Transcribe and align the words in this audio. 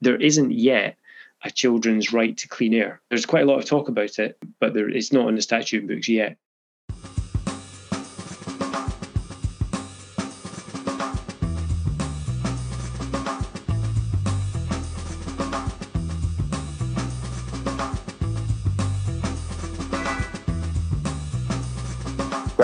there 0.00 0.16
isn't 0.16 0.52
yet 0.52 0.96
a 1.42 1.50
children's 1.50 2.12
right 2.12 2.36
to 2.36 2.48
clean 2.48 2.74
air. 2.74 3.00
There's 3.08 3.26
quite 3.26 3.44
a 3.44 3.46
lot 3.46 3.58
of 3.58 3.64
talk 3.64 3.88
about 3.88 4.18
it, 4.18 4.38
but 4.58 4.74
there, 4.74 4.88
it's 4.88 5.12
not 5.12 5.28
in 5.28 5.36
the 5.36 5.42
statute 5.42 5.86
books 5.86 6.08
yet. 6.08 6.36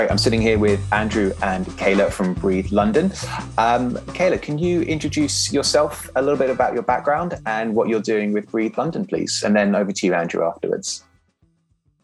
Great. 0.06 0.12
I'm 0.12 0.18
sitting 0.18 0.40
here 0.40 0.56
with 0.56 0.80
Andrew 0.92 1.32
and 1.42 1.66
Kayla 1.66 2.12
from 2.12 2.34
Breathe 2.34 2.70
London. 2.70 3.06
Um, 3.58 3.94
Kayla, 4.14 4.40
can 4.40 4.56
you 4.56 4.82
introduce 4.82 5.52
yourself 5.52 6.08
a 6.14 6.22
little 6.22 6.38
bit 6.38 6.48
about 6.48 6.74
your 6.74 6.84
background 6.84 7.34
and 7.44 7.74
what 7.74 7.88
you're 7.88 8.00
doing 8.00 8.32
with 8.32 8.48
Breathe 8.48 8.78
London, 8.78 9.04
please? 9.04 9.42
And 9.42 9.56
then 9.56 9.74
over 9.74 9.90
to 9.90 10.06
you, 10.06 10.14
Andrew, 10.14 10.46
afterwards. 10.46 11.02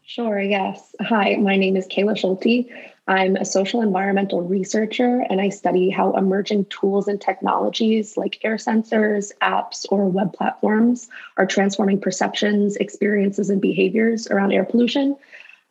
Sure, 0.03 0.41
yes. 0.41 0.93
Hi, 0.99 1.37
my 1.37 1.55
name 1.55 1.77
is 1.77 1.87
Kayla 1.87 2.17
Schulte. 2.17 2.69
I'm 3.07 3.37
a 3.37 3.45
social 3.45 3.81
environmental 3.81 4.41
researcher 4.41 5.25
and 5.29 5.39
I 5.39 5.47
study 5.47 5.89
how 5.89 6.11
emerging 6.17 6.65
tools 6.65 7.07
and 7.07 7.21
technologies 7.21 8.17
like 8.17 8.37
air 8.43 8.57
sensors, 8.57 9.31
apps, 9.41 9.85
or 9.89 10.09
web 10.09 10.33
platforms 10.33 11.07
are 11.37 11.45
transforming 11.45 12.01
perceptions, 12.01 12.75
experiences, 12.75 13.49
and 13.49 13.61
behaviors 13.61 14.27
around 14.27 14.51
air 14.51 14.65
pollution 14.65 15.15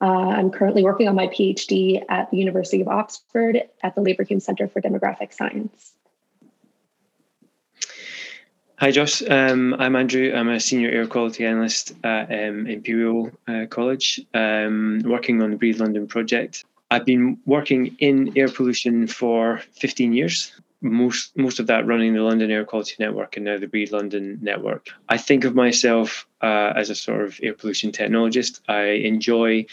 uh, 0.02 0.30
I'm 0.30 0.50
currently 0.50 0.82
working 0.82 1.06
on 1.06 1.14
my 1.14 1.28
PhD 1.28 2.04
at 2.08 2.30
the 2.32 2.36
University 2.36 2.80
of 2.80 2.88
Oxford 2.88 3.62
at 3.82 3.94
the 3.94 4.00
Leverhulme 4.00 4.42
Center 4.42 4.66
for 4.66 4.80
Demographic 4.80 5.32
Science. 5.32 5.92
Hi, 8.78 8.90
Josh. 8.90 9.22
Um, 9.30 9.74
I'm 9.74 9.94
Andrew. 9.94 10.32
I'm 10.34 10.48
a 10.48 10.58
senior 10.58 10.90
air 10.90 11.06
quality 11.06 11.46
analyst 11.46 11.94
at 12.02 12.24
um, 12.32 12.66
Imperial 12.66 13.30
uh, 13.46 13.66
College, 13.70 14.20
um, 14.34 15.02
working 15.04 15.40
on 15.40 15.52
the 15.52 15.56
Breathe 15.56 15.80
London 15.80 16.08
project. 16.08 16.64
I've 16.90 17.06
been 17.06 17.38
working 17.46 17.94
in 18.00 18.36
air 18.36 18.48
pollution 18.48 19.06
for 19.06 19.62
15 19.74 20.12
years 20.12 20.52
most 20.82 21.36
most 21.36 21.58
of 21.58 21.66
that 21.68 21.86
running 21.86 22.14
the 22.14 22.22
London 22.22 22.50
Air 22.50 22.64
Quality 22.64 22.96
Network 22.98 23.36
and 23.36 23.44
now 23.44 23.58
the 23.58 23.66
Breathe 23.66 23.92
London 23.92 24.38
network. 24.42 24.88
I 25.08 25.16
think 25.16 25.44
of 25.44 25.54
myself 25.54 26.26
uh, 26.42 26.72
as 26.76 26.90
a 26.90 26.94
sort 26.94 27.22
of 27.22 27.38
air 27.42 27.54
pollution 27.54 27.92
technologist. 27.92 28.60
I 28.68 28.82
enjoy 29.06 29.66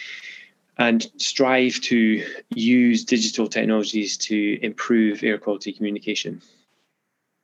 and 0.77 1.11
strive 1.17 1.81
to 1.81 2.25
use 2.55 3.03
digital 3.03 3.47
technologies 3.47 4.15
to 4.17 4.59
improve 4.61 5.23
air 5.23 5.37
quality 5.37 5.73
communication. 5.73 6.41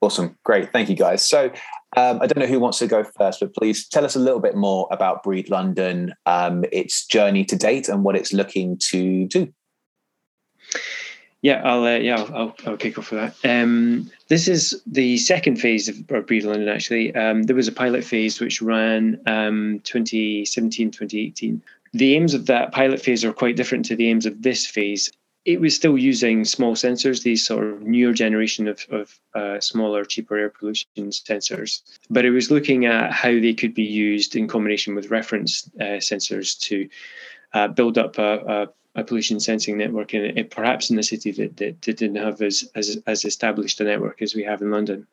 Awesome, 0.01 0.37
great, 0.43 0.71
thank 0.71 0.89
you 0.89 0.95
guys. 0.95 1.27
So. 1.27 1.51
Um, 1.97 2.19
I 2.21 2.27
don't 2.27 2.39
know 2.39 2.45
who 2.45 2.59
wants 2.59 2.79
to 2.79 2.87
go 2.87 3.05
first, 3.05 3.39
but 3.39 3.55
please 3.55 3.87
tell 3.87 4.03
us 4.03 4.17
a 4.17 4.19
little 4.19 4.41
bit 4.41 4.53
more 4.53 4.85
about 4.91 5.23
Breathe 5.23 5.47
London, 5.47 6.13
um, 6.25 6.65
its 6.73 7.05
journey 7.05 7.45
to 7.45 7.55
date, 7.55 7.87
and 7.87 8.03
what 8.03 8.17
it's 8.17 8.33
looking 8.33 8.77
to 8.89 9.27
do. 9.27 9.53
Yeah, 11.45 11.61
I'll 11.63 11.83
uh, 11.83 11.97
yeah 11.97 12.15
I'll, 12.15 12.35
I'll, 12.35 12.55
I'll, 12.65 12.77
kick 12.77 12.97
off 12.97 13.05
for 13.05 13.15
that. 13.17 13.35
Um, 13.43 14.09
this 14.29 14.47
is 14.47 14.81
the 14.87 15.15
second 15.17 15.57
phase 15.57 15.87
of, 15.87 16.07
Breathe 16.25 16.43
London. 16.43 16.67
Actually, 16.67 17.13
um, 17.13 17.43
there 17.43 17.55
was 17.55 17.67
a 17.67 17.71
pilot 17.71 18.03
phase 18.03 18.39
which 18.39 18.63
ran 18.63 19.21
um, 19.27 19.79
2017, 19.83 20.89
2018. 20.89 21.61
The 21.93 22.15
aims 22.15 22.33
of 22.33 22.47
that 22.47 22.71
pilot 22.71 22.99
phase 22.99 23.23
are 23.23 23.31
quite 23.31 23.55
different 23.55 23.85
to 23.85 23.95
the 23.95 24.09
aims 24.09 24.25
of 24.25 24.41
this 24.41 24.65
phase. 24.65 25.11
It 25.45 25.61
was 25.61 25.75
still 25.75 25.99
using 25.99 26.45
small 26.45 26.73
sensors, 26.73 27.21
these 27.21 27.45
sort 27.45 27.67
of 27.67 27.83
newer 27.83 28.13
generation 28.13 28.67
of, 28.67 28.83
of 28.89 29.19
uh, 29.35 29.59
smaller, 29.59 30.03
cheaper 30.03 30.37
air 30.37 30.49
pollution 30.49 30.87
sensors. 30.97 31.83
But 32.09 32.25
it 32.25 32.31
was 32.31 32.49
looking 32.49 32.87
at 32.87 33.11
how 33.11 33.29
they 33.29 33.53
could 33.53 33.75
be 33.75 33.83
used 33.83 34.35
in 34.35 34.47
combination 34.47 34.95
with 34.95 35.11
reference 35.11 35.69
uh, 35.79 36.01
sensors 36.01 36.59
to 36.61 36.89
uh, 37.53 37.67
build 37.67 37.99
up 37.99 38.17
a, 38.17 38.39
a 38.47 38.67
a 38.95 39.03
pollution 39.03 39.39
sensing 39.39 39.77
network 39.77 40.13
in 40.13 40.37
it, 40.37 40.51
perhaps 40.51 40.89
in 40.89 40.97
a 40.97 41.03
city 41.03 41.31
that, 41.31 41.57
that, 41.57 41.81
that, 41.81 41.97
didn't 41.97 42.15
have 42.15 42.41
as, 42.41 42.69
as 42.75 42.97
as 43.07 43.25
established 43.25 43.81
a 43.81 43.83
network 43.83 44.21
as 44.21 44.35
we 44.35 44.43
have 44.43 44.61
in 44.61 44.71
London. 44.71 45.05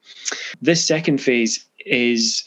This 0.61 0.85
second 0.85 1.19
phase 1.19 1.67
is 1.85 2.45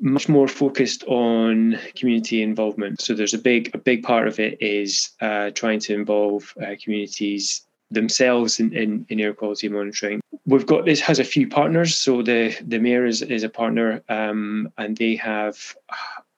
much 0.00 0.28
more 0.28 0.48
focused 0.48 1.04
on 1.04 1.78
community 1.96 2.42
involvement. 2.42 3.00
So 3.00 3.14
there's 3.14 3.34
a 3.34 3.38
big 3.38 3.70
a 3.74 3.78
big 3.78 4.02
part 4.02 4.28
of 4.28 4.38
it 4.38 4.60
is 4.60 5.10
uh, 5.20 5.50
trying 5.50 5.80
to 5.80 5.94
involve 5.94 6.54
uh, 6.62 6.74
communities 6.82 7.62
themselves 7.90 8.60
in, 8.60 8.74
in, 8.76 9.06
in, 9.08 9.18
air 9.18 9.32
quality 9.32 9.68
monitoring. 9.68 10.20
We've 10.44 10.66
got 10.66 10.84
this 10.84 11.00
has 11.00 11.18
a 11.18 11.24
few 11.24 11.48
partners. 11.48 11.96
So 11.96 12.22
the 12.22 12.56
the 12.66 12.78
mayor 12.78 13.06
is, 13.06 13.22
is 13.22 13.42
a 13.42 13.48
partner, 13.48 14.02
um, 14.08 14.72
and 14.76 14.96
they 14.96 15.16
have 15.16 15.76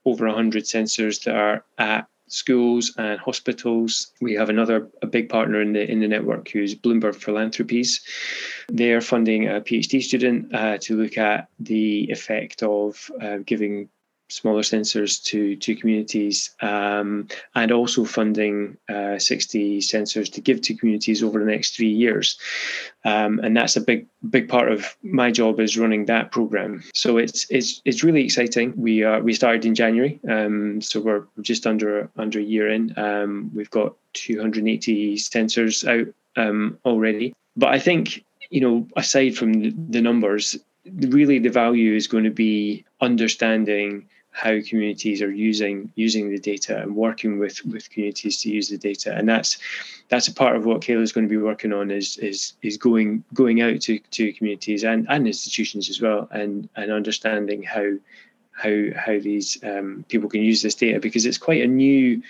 over 0.05 0.27
100 0.27 0.65
sensors 0.65 1.25
that 1.25 1.35
are 1.35 1.65
at 1.79 2.07
schools 2.31 2.95
and 2.97 3.21
hospitals. 3.21 4.13
We 4.21 4.35
have 4.35 4.49
another 4.49 4.89
a 5.03 5.07
big 5.07 5.29
partner 5.29 5.61
in 5.61 5.73
the 5.73 5.89
in 5.91 6.01
the 6.01 6.09
network 6.09 6.49
who's 6.49 6.75
Bloomberg 6.75 7.17
Philanthropies. 7.17 8.01
They're 8.69 9.01
funding 9.01 9.49
a 9.49 9.61
PhD 9.61 10.03
student 10.03 10.55
uh, 10.55 10.79
to 10.79 10.97
look 10.97 11.19
at 11.19 11.49
the 11.59 12.11
effect 12.11 12.63
of 12.63 13.11
uh, 13.21 13.39
giving 13.45 13.89
smaller 14.31 14.63
sensors 14.63 15.23
to 15.25 15.57
to 15.57 15.75
communities, 15.75 16.51
um, 16.61 17.29
and 17.55 17.73
also 17.73 18.05
funding 18.05 18.77
uh, 18.89 19.19
60 19.19 19.81
sensors 19.81 20.33
to 20.33 20.41
give 20.41 20.61
to 20.63 20.75
communities 20.75 21.23
over 21.23 21.39
the 21.39 21.51
next 21.51 21.77
three 21.77 21.91
years. 21.91 22.39
Um, 23.05 23.41
and 23.41 23.57
that's 23.57 23.77
a 23.77 23.81
big 23.81 24.07
big 24.29 24.49
part 24.49 24.71
of 24.71 24.97
my 25.03 25.31
job 25.31 25.61
is 25.61 25.79
running 25.79 26.07
that 26.07 26.33
program. 26.33 26.83
So 26.95 27.17
it's 27.17 27.47
it's 27.51 27.83
it's 27.85 28.05
really 28.05 28.25
exciting. 28.25 28.73
We 28.77 29.03
are 29.03 29.21
we 29.23 29.33
started 29.35 29.65
in 29.65 29.75
January, 29.75 30.21
um, 30.29 30.81
so 30.81 31.01
we're 31.01 31.25
just 31.41 31.67
under 31.67 32.09
under 32.17 32.39
a 32.39 32.43
year 32.43 32.71
in. 32.71 32.97
Um, 32.99 33.51
we've 33.55 33.71
got 33.71 33.97
280 34.15 35.17
sensors 35.17 35.87
out 35.87 36.13
um, 36.37 36.79
already. 36.85 37.33
But 37.57 37.71
I 37.71 37.79
think 37.79 38.25
you 38.51 38.61
know, 38.61 38.87
aside 38.97 39.37
from 39.37 39.53
the 39.91 40.01
numbers, 40.01 40.59
really 40.93 41.39
the 41.39 41.51
value 41.51 41.95
is 41.95 42.07
going 42.07 42.25
to 42.25 42.31
be 42.31 42.85
understanding 43.01 44.07
how 44.41 44.59
communities 44.67 45.21
are 45.21 45.31
using 45.31 45.93
using 45.97 46.31
the 46.31 46.39
data 46.39 46.81
and 46.81 46.97
working 46.97 47.39
with 47.39 47.63
with 47.67 47.91
communities 47.91 48.41
to 48.41 48.51
use 48.51 48.69
the 48.71 48.79
data. 48.79 49.15
And 49.15 49.29
that's 49.29 49.59
that's 50.09 50.29
a 50.29 50.33
part 50.33 50.57
of 50.57 50.65
what 50.65 50.81
Kayla 50.81 51.03
is 51.03 51.13
going 51.13 51.29
to 51.29 51.37
be 51.37 51.37
working 51.51 51.75
on 51.75 51.91
is 51.91 52.17
is 52.17 52.55
is 52.63 52.79
going 52.79 53.23
going 53.35 53.61
out 53.61 53.83
to, 53.83 53.99
to 53.99 54.33
communities 54.33 54.83
and, 54.83 55.07
and 55.11 55.27
institutions 55.27 55.91
as 55.91 56.01
well 56.01 56.27
and 56.31 56.69
and 56.75 56.91
understanding 56.91 57.63
how 57.63 57.93
how 58.53 58.75
how 58.97 59.19
these 59.19 59.63
um, 59.63 60.07
people 60.09 60.31
can 60.31 60.43
use 60.43 60.63
this 60.63 60.75
data 60.75 61.01
because 61.01 61.27
it's 61.27 61.39
quite 61.39 61.63
a 61.63 61.67
new 61.67 62.23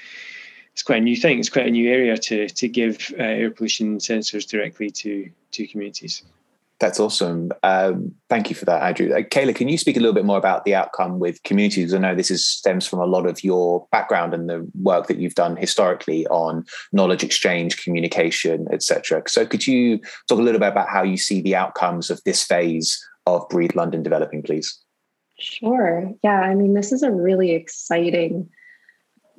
it's 0.73 0.83
quite 0.83 1.03
a 1.03 1.05
new 1.05 1.17
thing. 1.17 1.39
It's 1.39 1.49
quite 1.49 1.69
a 1.69 1.71
new 1.79 1.89
area 1.89 2.19
to 2.19 2.49
to 2.49 2.69
give 2.69 3.15
uh, 3.19 3.23
air 3.23 3.51
pollution 3.53 3.99
sensors 3.99 4.49
directly 4.49 4.91
to 5.03 5.31
to 5.53 5.67
communities 5.69 6.25
that's 6.81 6.99
awesome. 6.99 7.53
Um, 7.63 8.13
thank 8.31 8.49
you 8.49 8.57
for 8.57 8.65
that, 8.65 8.83
Andrew. 8.83 9.15
Uh, 9.15 9.21
Kayla, 9.21 9.55
can 9.55 9.69
you 9.69 9.77
speak 9.77 9.99
a 9.99 10.01
little 10.01 10.15
bit 10.15 10.25
more 10.25 10.39
about 10.39 10.65
the 10.65 10.75
outcome 10.75 11.19
with 11.19 11.43
communities? 11.43 11.93
I 11.93 11.99
know 11.99 12.15
this 12.15 12.31
is, 12.31 12.45
stems 12.45 12.87
from 12.87 13.01
a 13.01 13.07
lot 13.07 13.27
of 13.27 13.45
your 13.45 13.87
background 13.93 14.33
and 14.33 14.49
the 14.49 14.67
work 14.81 15.07
that 15.09 15.19
you've 15.19 15.35
done 15.35 15.57
historically 15.57 16.27
on 16.29 16.65
knowledge 16.91 17.23
exchange, 17.23 17.83
communication, 17.85 18.67
etc. 18.73 19.23
So, 19.29 19.47
could 19.47 19.67
you 19.67 19.99
talk 20.27 20.39
a 20.39 20.43
little 20.43 20.59
bit 20.59 20.69
about 20.69 20.89
how 20.89 21.03
you 21.03 21.19
see 21.19 21.43
the 21.43 21.55
outcomes 21.55 22.09
of 22.09 22.23
this 22.25 22.43
phase 22.43 22.99
of 23.27 23.47
Breathe 23.51 23.77
London 23.77 24.03
developing, 24.03 24.43
please? 24.43 24.79
Sure. 25.39 26.11
Yeah, 26.25 26.41
I 26.41 26.55
mean, 26.55 26.73
this 26.73 26.93
is 26.93 27.03
a 27.03 27.11
really 27.11 27.53
exciting, 27.53 28.49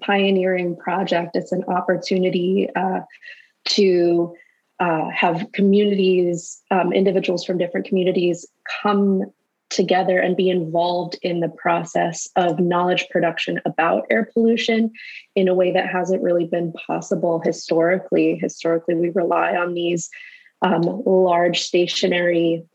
pioneering 0.01 0.75
project. 0.75 1.35
It's 1.35 1.51
an 1.51 1.63
opportunity 1.67 2.69
uh, 2.75 3.01
to 3.69 4.35
uh, 4.81 5.09
have 5.11 5.45
communities, 5.53 6.59
um, 6.71 6.91
individuals 6.91 7.45
from 7.45 7.59
different 7.59 7.85
communities 7.85 8.47
come 8.81 9.23
together 9.69 10.17
and 10.17 10.35
be 10.35 10.49
involved 10.49 11.17
in 11.21 11.39
the 11.39 11.49
process 11.49 12.27
of 12.35 12.59
knowledge 12.59 13.07
production 13.11 13.61
about 13.63 14.07
air 14.09 14.27
pollution 14.33 14.91
in 15.35 15.47
a 15.47 15.53
way 15.53 15.71
that 15.71 15.87
hasn't 15.87 16.23
really 16.23 16.45
been 16.45 16.73
possible 16.73 17.39
historically. 17.45 18.35
Historically, 18.41 18.95
we 18.95 19.09
rely 19.09 19.55
on 19.55 19.75
these 19.75 20.09
um, 20.63 21.03
large 21.05 21.61
stationary 21.61 22.65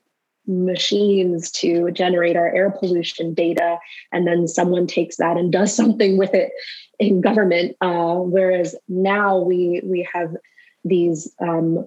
machines 0.46 1.50
to 1.50 1.90
generate 1.90 2.36
our 2.36 2.54
air 2.54 2.70
pollution 2.70 3.34
data, 3.34 3.78
and 4.12 4.28
then 4.28 4.46
someone 4.46 4.86
takes 4.86 5.16
that 5.16 5.36
and 5.36 5.50
does 5.50 5.74
something 5.82 6.16
with 6.16 6.32
it 6.34 6.52
in 7.00 7.20
government. 7.20 7.76
Uh, 7.80 8.14
whereas 8.14 8.76
now 8.88 9.38
we 9.38 9.80
we 9.84 10.08
have 10.14 10.36
these 10.84 11.34
um, 11.40 11.84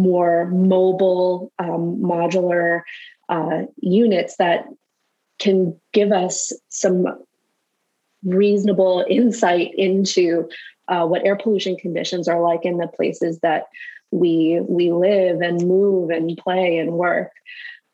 more 0.00 0.46
mobile, 0.46 1.52
um, 1.58 1.98
modular 2.00 2.82
uh, 3.28 3.62
units 3.80 4.36
that 4.36 4.66
can 5.38 5.78
give 5.92 6.12
us 6.12 6.52
some 6.68 7.06
reasonable 8.24 9.04
insight 9.08 9.72
into 9.74 10.48
uh, 10.88 11.06
what 11.06 11.24
air 11.24 11.36
pollution 11.36 11.76
conditions 11.76 12.28
are 12.28 12.42
like 12.42 12.64
in 12.64 12.78
the 12.78 12.88
places 12.88 13.38
that 13.40 13.64
we 14.10 14.60
we 14.68 14.90
live 14.92 15.40
and 15.40 15.66
move 15.66 16.10
and 16.10 16.36
play 16.36 16.78
and 16.78 16.92
work. 16.92 17.30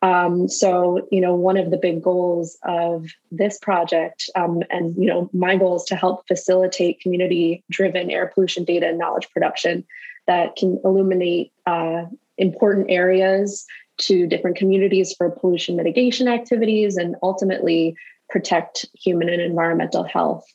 Um, 0.01 0.47
so, 0.47 1.07
you 1.11 1.21
know, 1.21 1.33
one 1.33 1.57
of 1.57 1.71
the 1.71 1.77
big 1.77 2.03
goals 2.03 2.57
of 2.63 3.07
this 3.31 3.57
project, 3.59 4.29
um, 4.35 4.61
and 4.69 4.95
you 4.95 5.07
know, 5.07 5.29
my 5.33 5.55
goal 5.57 5.77
is 5.77 5.83
to 5.85 5.95
help 5.95 6.27
facilitate 6.27 7.01
community-driven 7.01 8.11
air 8.11 8.27
pollution 8.27 8.63
data 8.63 8.87
and 8.89 8.99
knowledge 8.99 9.29
production 9.29 9.85
that 10.27 10.55
can 10.55 10.79
illuminate 10.83 11.51
uh, 11.65 12.03
important 12.37 12.87
areas 12.89 13.65
to 13.97 14.27
different 14.27 14.57
communities 14.57 15.13
for 15.13 15.29
pollution 15.29 15.75
mitigation 15.75 16.27
activities 16.27 16.97
and 16.97 17.15
ultimately 17.23 17.95
protect 18.29 18.85
human 18.93 19.29
and 19.29 19.41
environmental 19.41 20.03
health. 20.03 20.45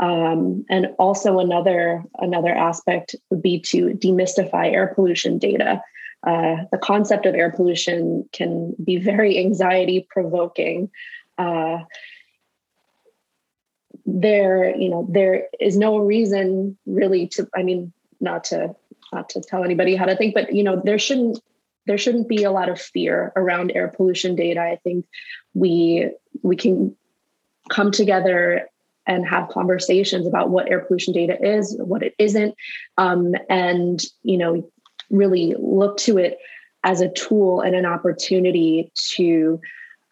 Um, 0.00 0.64
and 0.68 0.88
also 0.98 1.38
another 1.38 2.02
another 2.18 2.52
aspect 2.52 3.14
would 3.30 3.42
be 3.42 3.60
to 3.60 3.90
demystify 3.90 4.72
air 4.72 4.92
pollution 4.94 5.38
data. 5.38 5.80
Uh, 6.26 6.56
the 6.70 6.78
concept 6.78 7.26
of 7.26 7.34
air 7.34 7.50
pollution 7.50 8.28
can 8.32 8.74
be 8.82 8.96
very 8.96 9.38
anxiety 9.38 10.06
provoking. 10.10 10.90
Uh, 11.38 11.78
there, 14.04 14.74
you 14.76 14.88
know, 14.88 15.06
there 15.10 15.46
is 15.60 15.76
no 15.76 15.98
reason 15.98 16.76
really 16.86 17.28
to. 17.28 17.48
I 17.54 17.62
mean, 17.62 17.92
not 18.20 18.44
to 18.44 18.74
not 19.12 19.28
to 19.30 19.40
tell 19.40 19.64
anybody 19.64 19.96
how 19.96 20.06
to 20.06 20.16
think, 20.16 20.34
but 20.34 20.54
you 20.54 20.62
know, 20.62 20.80
there 20.84 20.98
shouldn't 20.98 21.38
there 21.86 21.98
shouldn't 21.98 22.28
be 22.28 22.44
a 22.44 22.52
lot 22.52 22.68
of 22.68 22.80
fear 22.80 23.32
around 23.34 23.72
air 23.74 23.88
pollution 23.88 24.36
data. 24.36 24.60
I 24.60 24.78
think 24.84 25.06
we 25.54 26.10
we 26.42 26.56
can 26.56 26.96
come 27.70 27.90
together 27.90 28.68
and 29.06 29.26
have 29.26 29.48
conversations 29.48 30.26
about 30.26 30.50
what 30.50 30.70
air 30.70 30.80
pollution 30.80 31.12
data 31.12 31.36
is, 31.42 31.76
what 31.78 32.02
it 32.02 32.14
isn't, 32.18 32.54
um, 32.98 33.34
and 33.48 34.02
you 34.22 34.38
know, 34.38 34.70
really 35.10 35.54
look 35.58 35.96
to 35.98 36.18
it 36.18 36.38
as 36.84 37.00
a 37.00 37.12
tool 37.12 37.60
and 37.60 37.74
an 37.74 37.86
opportunity 37.86 38.90
to 38.94 39.60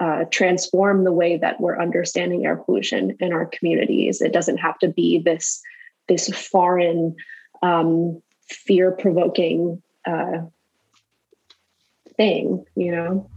uh, 0.00 0.25
transform 0.31 1.05
the 1.05 1.12
way 1.12 1.37
that 1.37 1.61
we're 1.61 1.81
understanding 1.81 2.46
air 2.46 2.56
pollution 2.56 3.17
in 3.20 3.32
our 3.32 3.46
communities. 3.46 4.20
It 4.20 4.32
doesn't 4.32 4.58
have 4.58 4.79
to 4.79 4.88
be 4.88 5.19
this 5.19 5.61
this 6.08 6.29
foreign, 6.29 7.14
um, 7.62 8.20
fear 8.50 8.91
provoking 8.93 9.82
uh, 10.06 10.38
thing, 12.17 12.64
you 12.76 12.93
know. 12.93 13.31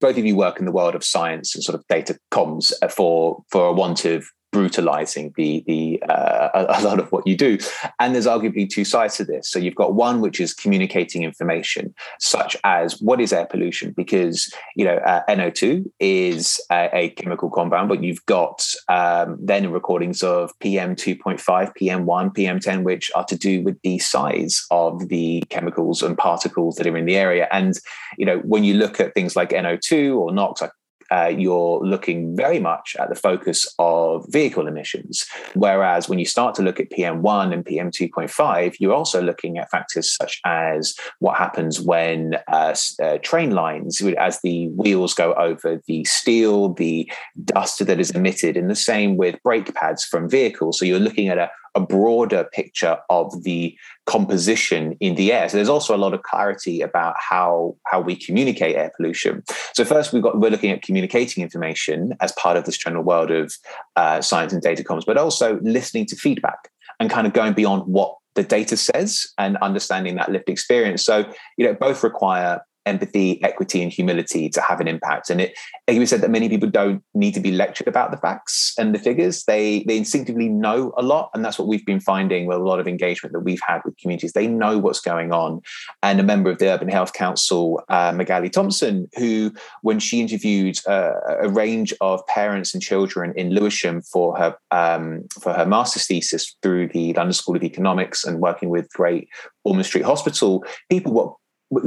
both 0.00 0.16
of 0.16 0.24
you 0.24 0.34
work 0.34 0.58
in 0.58 0.64
the 0.64 0.72
world 0.72 0.94
of 0.94 1.04
science 1.04 1.54
and 1.54 1.62
sort 1.62 1.78
of 1.78 1.86
data 1.86 2.18
comms 2.32 2.72
for 2.90 3.44
for 3.50 3.66
a 3.66 3.72
want 3.72 4.04
of 4.06 4.24
brutalizing 4.52 5.32
the 5.36 5.62
the 5.66 6.02
uh, 6.08 6.66
a, 6.68 6.82
lot 6.82 6.98
of 6.98 7.10
what 7.12 7.26
you 7.26 7.36
do. 7.36 7.58
And 7.98 8.14
there's 8.14 8.26
arguably 8.26 8.68
two 8.68 8.84
sides 8.84 9.16
to 9.16 9.24
this. 9.24 9.50
So 9.50 9.58
you've 9.58 9.74
got 9.74 9.94
one 9.94 10.20
which 10.20 10.40
is 10.40 10.54
communicating 10.54 11.22
information 11.22 11.94
such 12.18 12.56
as 12.64 13.00
what 13.00 13.20
is 13.20 13.32
air 13.32 13.46
pollution? 13.46 13.92
Because 13.92 14.52
you 14.76 14.84
know 14.84 14.96
uh, 14.96 15.22
no2 15.28 15.90
is 16.00 16.60
a, 16.70 16.90
a, 16.92 17.10
chemical 17.10 17.50
compound 17.50 17.88
but 17.88 18.02
you've 18.02 18.24
got 18.26 18.64
um, 18.88 19.36
then 19.40 19.70
recordings 19.70 20.22
of 20.22 20.56
pm 20.60 20.94
2.5 20.94 21.40
pm1 21.80 22.34
pm10 22.34 22.82
which 22.82 23.10
are 23.14 23.24
to 23.24 23.36
do 23.36 23.62
with 23.62 23.80
the 23.82 23.98
size 23.98 24.64
of 24.70 25.08
the 25.08 25.42
chemicals 25.48 26.02
and 26.02 26.16
particles 26.16 26.76
that 26.76 26.86
are 26.86 26.96
in 26.96 27.06
the 27.06 27.16
area. 27.16 27.48
And 27.52 27.78
you 28.16 28.26
know 28.26 28.38
when 28.38 28.64
you 28.64 28.74
look 28.74 29.00
at 29.00 29.14
things 29.14 29.36
like 29.36 29.50
no2 29.50 30.16
or 30.16 30.32
nox 30.32 30.60
like 30.60 30.72
uh, 31.10 31.32
you're 31.36 31.80
looking 31.80 32.36
very 32.36 32.60
much 32.60 32.96
at 32.98 33.08
the 33.08 33.14
focus 33.14 33.66
of 33.78 34.24
vehicle 34.28 34.66
emissions. 34.66 35.26
Whereas 35.54 36.08
when 36.08 36.18
you 36.18 36.24
start 36.24 36.54
to 36.56 36.62
look 36.62 36.78
at 36.80 36.90
PM1 36.90 37.52
and 37.52 37.64
PM2.5, 37.64 38.76
you're 38.78 38.94
also 38.94 39.20
looking 39.22 39.58
at 39.58 39.70
factors 39.70 40.14
such 40.14 40.40
as 40.44 40.94
what 41.18 41.36
happens 41.36 41.80
when 41.80 42.36
uh, 42.48 42.74
uh, 43.02 43.18
train 43.18 43.50
lines, 43.50 44.00
as 44.18 44.40
the 44.42 44.68
wheels 44.68 45.14
go 45.14 45.34
over 45.34 45.80
the 45.86 46.04
steel, 46.04 46.74
the 46.74 47.10
dust 47.44 47.84
that 47.84 48.00
is 48.00 48.10
emitted, 48.10 48.56
and 48.56 48.70
the 48.70 48.76
same 48.76 49.16
with 49.16 49.42
brake 49.42 49.74
pads 49.74 50.04
from 50.04 50.28
vehicles. 50.28 50.78
So 50.78 50.84
you're 50.84 51.00
looking 51.00 51.28
at 51.28 51.38
a, 51.38 51.50
a 51.74 51.80
broader 51.80 52.48
picture 52.52 52.98
of 53.08 53.42
the 53.44 53.76
composition 54.06 54.96
in 55.00 55.14
the 55.14 55.32
air. 55.32 55.48
So 55.48 55.56
there's 55.56 55.68
also 55.68 55.94
a 55.94 55.98
lot 55.98 56.14
of 56.14 56.22
clarity 56.22 56.80
about 56.80 57.14
how 57.18 57.76
how 57.86 58.00
we 58.00 58.16
communicate 58.16 58.76
air 58.76 58.90
pollution. 58.96 59.42
So 59.74 59.84
first, 59.84 60.12
we've 60.12 60.22
got 60.22 60.38
we're 60.38 60.50
looking 60.50 60.70
at 60.70 60.82
communicating 60.82 61.42
information 61.42 62.14
as 62.20 62.32
part 62.32 62.56
of 62.56 62.64
this 62.64 62.76
general 62.76 63.04
world 63.04 63.30
of 63.30 63.54
uh, 63.96 64.20
science 64.20 64.52
and 64.52 64.62
data 64.62 64.82
comms, 64.82 65.06
but 65.06 65.16
also 65.16 65.58
listening 65.62 66.06
to 66.06 66.16
feedback 66.16 66.70
and 66.98 67.10
kind 67.10 67.26
of 67.26 67.32
going 67.32 67.52
beyond 67.52 67.82
what 67.86 68.16
the 68.34 68.42
data 68.42 68.76
says 68.76 69.26
and 69.38 69.56
understanding 69.58 70.16
that 70.16 70.30
lived 70.30 70.48
experience. 70.48 71.04
So 71.04 71.30
you 71.56 71.66
know 71.66 71.74
both 71.74 72.02
require 72.02 72.60
empathy, 72.90 73.42
equity, 73.42 73.82
and 73.82 73.92
humility 73.92 74.48
to 74.50 74.60
have 74.60 74.80
an 74.80 74.88
impact. 74.88 75.30
And 75.30 75.40
it, 75.40 75.54
like 75.88 75.98
we 75.98 76.06
said, 76.06 76.20
that 76.22 76.30
many 76.30 76.48
people 76.48 76.68
don't 76.68 77.02
need 77.14 77.34
to 77.34 77.40
be 77.40 77.52
lectured 77.52 77.88
about 77.88 78.10
the 78.10 78.16
facts 78.16 78.74
and 78.78 78.94
the 78.94 78.98
figures. 78.98 79.44
They 79.44 79.84
they 79.84 79.96
instinctively 79.96 80.48
know 80.48 80.92
a 80.96 81.02
lot, 81.02 81.30
and 81.32 81.44
that's 81.44 81.58
what 81.58 81.68
we've 81.68 81.86
been 81.86 82.00
finding 82.00 82.46
with 82.46 82.58
a 82.58 82.62
lot 82.70 82.80
of 82.80 82.86
engagement 82.88 83.32
that 83.32 83.40
we've 83.40 83.66
had 83.66 83.80
with 83.84 83.96
communities. 83.96 84.32
They 84.32 84.46
know 84.46 84.78
what's 84.78 85.00
going 85.00 85.32
on. 85.32 85.60
And 86.02 86.20
a 86.20 86.22
member 86.22 86.50
of 86.50 86.58
the 86.58 86.68
Urban 86.74 86.88
Health 86.88 87.12
Council, 87.12 87.82
uh, 87.88 88.12
Magali 88.14 88.50
Thompson, 88.50 89.08
who 89.16 89.52
when 89.82 89.98
she 90.00 90.20
interviewed 90.20 90.78
uh, 90.86 91.12
a 91.40 91.48
range 91.48 91.94
of 92.00 92.26
parents 92.26 92.74
and 92.74 92.82
children 92.82 93.32
in 93.36 93.50
Lewisham 93.50 94.02
for 94.02 94.36
her 94.36 94.56
um, 94.70 95.24
for 95.40 95.52
her 95.52 95.66
master's 95.66 96.06
thesis 96.06 96.56
through 96.62 96.88
the 96.88 97.12
London 97.14 97.32
School 97.32 97.56
of 97.56 97.62
Economics 97.62 98.24
and 98.24 98.40
working 98.40 98.68
with 98.68 98.92
Great 98.92 99.28
Ormond 99.64 99.86
Street 99.86 100.04
Hospital, 100.04 100.64
people 100.88 101.12
were 101.12 101.30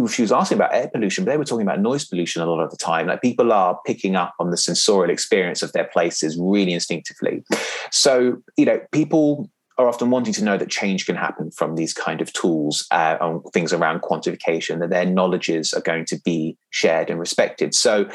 she 0.10 0.22
was 0.22 0.32
asking 0.32 0.58
about 0.58 0.74
air 0.74 0.88
pollution, 0.88 1.26
but 1.26 1.32
they 1.32 1.38
were 1.38 1.46
talking 1.46 1.68
about 1.68 1.82
noise 1.82 2.06
pollution 2.06 2.42
a 2.42 2.46
lot 2.46 2.62
of 2.62 2.72
the 2.72 2.78
time. 2.78 3.08
Like 3.08 3.22
people 3.22 3.52
are 3.52 3.80
picking 3.86 4.16
up 4.16 4.34
on 4.40 4.50
the 4.50 4.58
sensorial 4.58 5.12
experience 5.12 5.62
of 5.62 5.74
their 5.74 5.86
places 5.86 6.38
really 6.40 6.74
instinctively. 6.74 7.44
So, 7.92 8.38
you 8.58 8.66
know, 8.66 8.80
people 8.92 9.50
are 9.78 9.88
often 9.88 10.10
wanting 10.10 10.34
to 10.34 10.44
know 10.44 10.58
that 10.58 10.70
change 10.70 11.06
can 11.06 11.16
happen 11.16 11.52
from 11.52 11.76
these 11.76 11.94
kind 11.94 12.22
of 12.22 12.32
tools 12.32 12.86
uh, 12.92 13.18
on 13.20 13.42
things 13.54 13.74
around 13.74 14.02
quantification, 14.02 14.80
that 14.80 14.90
their 14.90 15.06
knowledges 15.06 15.74
are 15.74 15.82
going 15.82 16.06
to 16.06 16.20
be 16.24 16.58
shared 16.70 17.10
and 17.10 17.20
respected. 17.20 17.76
So, 17.76 18.10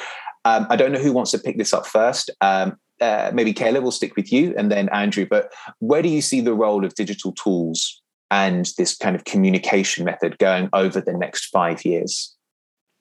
um, 0.44 0.67
I 0.71 0.76
don't 0.76 0.93
know 0.93 1.00
who 1.00 1.12
wants 1.12 1.32
to 1.32 1.38
pick 1.38 1.59
this 1.59 1.75
up 1.75 1.87
first. 1.87 2.31
Um, 2.41 2.79
uh, 3.00 3.31
maybe 3.35 3.53
Kayla 3.53 3.82
will 3.82 3.91
stick 3.91 4.17
with 4.17 4.32
you 4.32 4.55
and 4.56 4.73
then 4.73 4.88
Andrew, 4.88 5.26
but 5.29 5.53
where 5.81 6.03
do 6.03 6.09
you 6.09 6.23
see 6.23 6.41
the 6.41 6.55
role 6.55 6.85
of 6.85 6.94
digital 6.94 7.32
tools 7.32 8.00
and 8.31 8.71
this 8.77 8.97
kind 8.97 9.17
of 9.17 9.25
communication 9.25 10.05
method 10.05 10.39
going 10.39 10.69
over 10.73 11.00
the 11.00 11.12
next 11.12 11.47
five 11.47 11.85
years? 11.85 12.35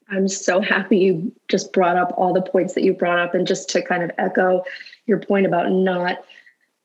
I'm 0.09 0.27
so 0.27 0.61
happy 0.61 0.97
you 0.99 1.33
just 1.49 1.73
brought 1.73 1.97
up 1.97 2.13
all 2.15 2.33
the 2.33 2.41
points 2.41 2.73
that 2.75 2.83
you 2.83 2.93
brought 2.93 3.19
up. 3.19 3.35
And 3.35 3.45
just 3.45 3.69
to 3.69 3.81
kind 3.81 4.03
of 4.03 4.11
echo 4.17 4.63
your 5.05 5.19
point 5.19 5.45
about 5.45 5.69
not 5.71 6.23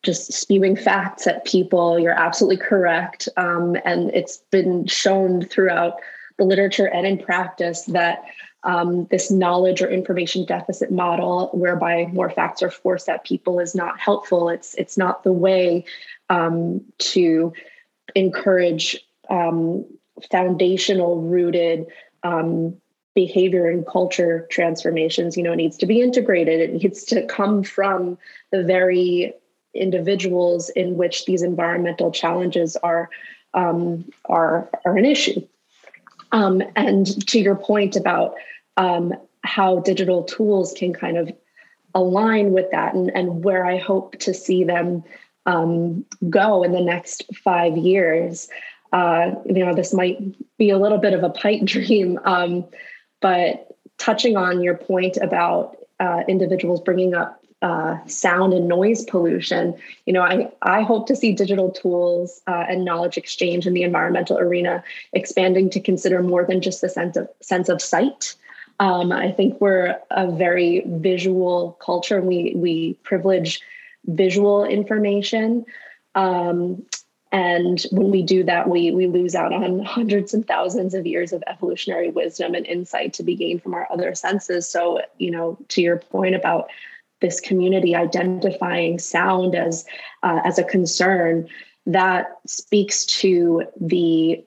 just 0.03 0.33
spewing 0.33 0.75
facts 0.75 1.27
at 1.29 1.45
people, 1.45 1.99
you're 1.99 2.11
absolutely 2.11 2.57
correct. 2.57 3.29
Um, 3.37 3.77
and 3.85 4.11
it's 4.11 4.39
been 4.51 4.87
shown 4.87 5.45
throughout 5.45 6.01
the 6.39 6.45
literature 6.45 6.87
and 6.87 7.07
in 7.07 7.19
practice 7.19 7.85
that 7.85 8.25
um, 8.65 9.07
this 9.07 9.31
knowledge 9.31 9.83
or 9.83 9.89
information 9.89 10.45
deficit 10.45 10.91
model, 10.91 11.51
whereby 11.53 12.07
more 12.13 12.31
facts 12.31 12.63
are 12.63 12.71
forced 12.71 13.09
at 13.09 13.25
people, 13.25 13.59
is 13.59 13.75
not 13.75 13.99
helpful. 13.99 14.49
It's 14.49 14.75
it's 14.75 14.97
not 14.97 15.25
the 15.25 15.33
way 15.33 15.85
um, 16.31 16.81
to 16.99 17.53
encourage 18.15 18.99
um, 19.31 19.85
foundational 20.31 21.21
rooted 21.21 21.87
um, 22.23 22.77
behavior 23.15 23.69
and 23.69 23.87
culture 23.87 24.47
transformations 24.51 25.37
you 25.37 25.43
know 25.43 25.53
it 25.53 25.57
needs 25.57 25.77
to 25.77 25.87
be 25.87 26.01
integrated. 26.01 26.61
It 26.61 26.83
needs 26.83 27.05
to 27.05 27.27
come 27.27 27.63
from 27.63 28.19
the 28.51 28.63
very 28.63 29.35
individuals 29.75 30.69
in 30.71 30.97
which 30.97 31.25
these 31.25 31.43
environmental 31.43 32.11
challenges 32.11 32.77
are 32.77 33.11
um, 33.55 34.11
are 34.27 34.69
are 34.85 34.97
an 34.97 35.05
issue. 35.05 35.47
Um, 36.33 36.63
and 36.77 37.07
to 37.29 37.39
your 37.39 37.57
point 37.57 37.97
about 37.97 38.35
um, 38.79 39.13
how 39.45 39.81
digital 39.81 40.23
tools 40.25 40.73
can 40.73 40.95
kind 40.95 41.19
of 41.19 41.31
align 41.95 42.53
with 42.53 42.71
that 42.71 42.95
and, 42.95 43.11
and 43.15 43.45
where 43.45 43.67
i 43.67 43.77
hope 43.77 44.19
to 44.19 44.33
see 44.33 44.65
them 44.65 45.05
um, 45.47 46.05
go 46.29 46.63
in 46.63 46.73
the 46.73 46.81
next 46.81 47.25
five 47.37 47.77
years. 47.77 48.49
Uh, 48.93 49.33
you 49.47 49.65
know, 49.65 49.75
this 49.75 49.93
might 49.93 50.19
be 50.59 50.71
a 50.71 50.79
little 50.79 50.99
bit 50.99 51.15
of 51.15 51.23
a 51.23 51.31
pipe 51.31 51.63
dream, 51.65 52.19
um, 52.25 52.65
but 53.21 53.77
touching 53.99 54.37
on 54.37 54.63
your 54.63 54.77
point 54.77 55.17
about 55.19 55.77
uh, 56.01 56.23
individuals 56.29 56.81
bringing 56.81 57.15
up 57.15 57.43
uh, 57.63 57.97
sound 58.07 58.53
and 58.53 58.67
noise 58.67 59.05
pollution, 59.05 59.73
you 60.05 60.13
know, 60.13 60.23
I, 60.23 60.51
I 60.63 60.83
hope 60.83 61.07
to 61.07 61.15
see 61.15 61.33
digital 61.33 61.71
tools 61.71 62.43
uh, 62.49 62.65
and 62.69 62.85
knowledge 62.85 63.17
exchange 63.17 63.69
in 63.69 63.73
the 63.73 63.85
environmental 63.85 64.37
arena 64.37 64.83
expanding 65.13 65.71
to 65.71 65.81
consider 65.81 66.25
more 66.25 66.45
than 66.45 66.61
just 66.61 66.81
the 66.81 66.89
sense 66.89 67.17
of 67.17 67.29
sense 67.41 67.69
of 67.69 67.81
sight. 67.81 68.35
Um, 68.81 69.13
I 69.13 69.31
think 69.31 69.61
we're 69.61 69.97
a 70.11 70.29
very 70.29 70.83
visual 70.87 71.79
culture. 71.81 72.21
We 72.21 72.53
we 72.57 72.95
privilege 73.05 73.61
visual 74.07 74.65
information. 74.65 75.65
Um, 76.15 76.85
and 77.31 77.83
when 77.91 78.11
we 78.11 78.23
do 78.23 78.45
that, 78.45 78.69
we 78.69 78.91
we 78.91 79.07
lose 79.07 79.35
out 79.35 79.55
on 79.55 79.81
hundreds 79.85 80.35
and 80.35 80.47
thousands 80.47 80.93
of 80.93 81.07
years 81.07 81.33
of 81.33 81.43
evolutionary 81.47 82.11
wisdom 82.11 82.55
and 82.55 82.67
insight 82.67 83.15
to 83.15 83.23
be 83.23 83.35
gained 83.35 83.63
from 83.63 83.73
our 83.73 83.89
other 83.91 84.15
senses. 84.15 84.69
So, 84.69 85.01
you 85.17 85.31
know, 85.31 85.57
to 85.69 85.81
your 85.81 85.97
point 85.97 86.35
about 86.35 86.69
this 87.23 87.41
community 87.41 87.97
identifying 87.97 88.99
sound 88.99 89.55
as 89.55 89.87
uh, 90.23 90.41
as 90.45 90.59
a 90.59 90.65
concern, 90.65 91.49
that 91.87 92.27
speaks 92.47 93.07
to 93.07 93.65
the 93.81 94.45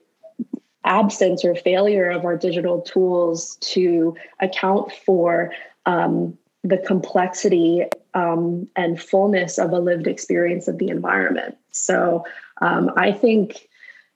absence 0.84 1.44
or 1.44 1.56
failure 1.56 2.12
of 2.12 2.24
our 2.24 2.38
digital 2.38 2.82
tools 2.82 3.58
to 3.62 4.16
account 4.40 4.92
for 4.92 5.52
um, 5.88 6.38
the 6.64 6.78
complexity 6.78 7.86
um, 8.16 8.68
and 8.76 9.00
fullness 9.00 9.60
of 9.60 9.72
a 9.72 9.80
lived 9.80 10.08
experience 10.08 10.68
of 10.68 10.80
the 10.80 10.90
environment. 10.90 11.56
So 11.72 12.26
um, 12.62 12.90
I 12.98 13.12
think, 13.12 13.68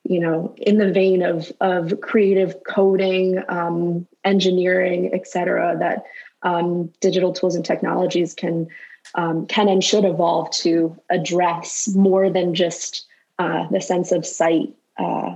you 0.04 0.20
know, 0.20 0.56
in 0.58 0.78
the 0.78 0.92
vein 0.92 1.22
of 1.22 1.52
of 1.62 2.02
creative 2.02 2.64
coding, 2.64 3.44
um, 3.50 4.08
engineering, 4.24 5.12
et 5.14 5.28
cetera, 5.28 5.78
that 5.78 6.06
um, 6.42 6.92
digital 7.02 7.34
tools 7.34 7.56
and 7.56 7.66
technologies 7.66 8.34
can 8.34 8.68
um, 9.14 9.46
can 9.46 9.68
and 9.68 9.84
should 9.84 10.06
evolve 10.06 10.50
to 10.64 10.98
address 11.10 11.88
more 11.94 12.32
than 12.32 12.56
just 12.56 13.06
uh, 13.38 13.68
the 13.70 13.82
sense 13.82 14.12
of 14.12 14.26
sight. 14.26 14.74
Uh, 14.98 15.36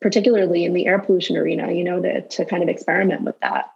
particularly 0.00 0.64
in 0.64 0.72
the 0.72 0.86
air 0.86 0.98
pollution 0.98 1.36
arena, 1.36 1.70
you 1.70 1.84
know, 1.84 2.00
to, 2.00 2.22
to 2.22 2.46
kind 2.46 2.62
of 2.62 2.70
experiment 2.70 3.20
with 3.20 3.38
that. 3.40 3.70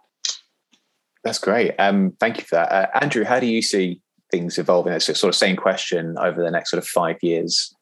That's 1.23 1.37
great. 1.37 1.75
Um, 1.77 2.17
thank 2.19 2.37
you 2.39 2.43
for 2.43 2.55
that. 2.55 2.71
Uh, 2.71 2.87
Andrew, 2.99 3.23
how 3.23 3.39
do 3.39 3.45
you 3.45 3.61
see 3.61 4.01
things 4.35 4.57
evolving? 4.57 4.93
It's 4.93 5.05
sort 5.05 5.23
of 5.23 5.35
same 5.35 5.55
question 5.55 6.17
over 6.17 6.43
the 6.43 6.51
next 6.51 6.71
sort 6.71 6.83
of 6.83 6.87
five 6.87 7.17
years. 7.21 7.73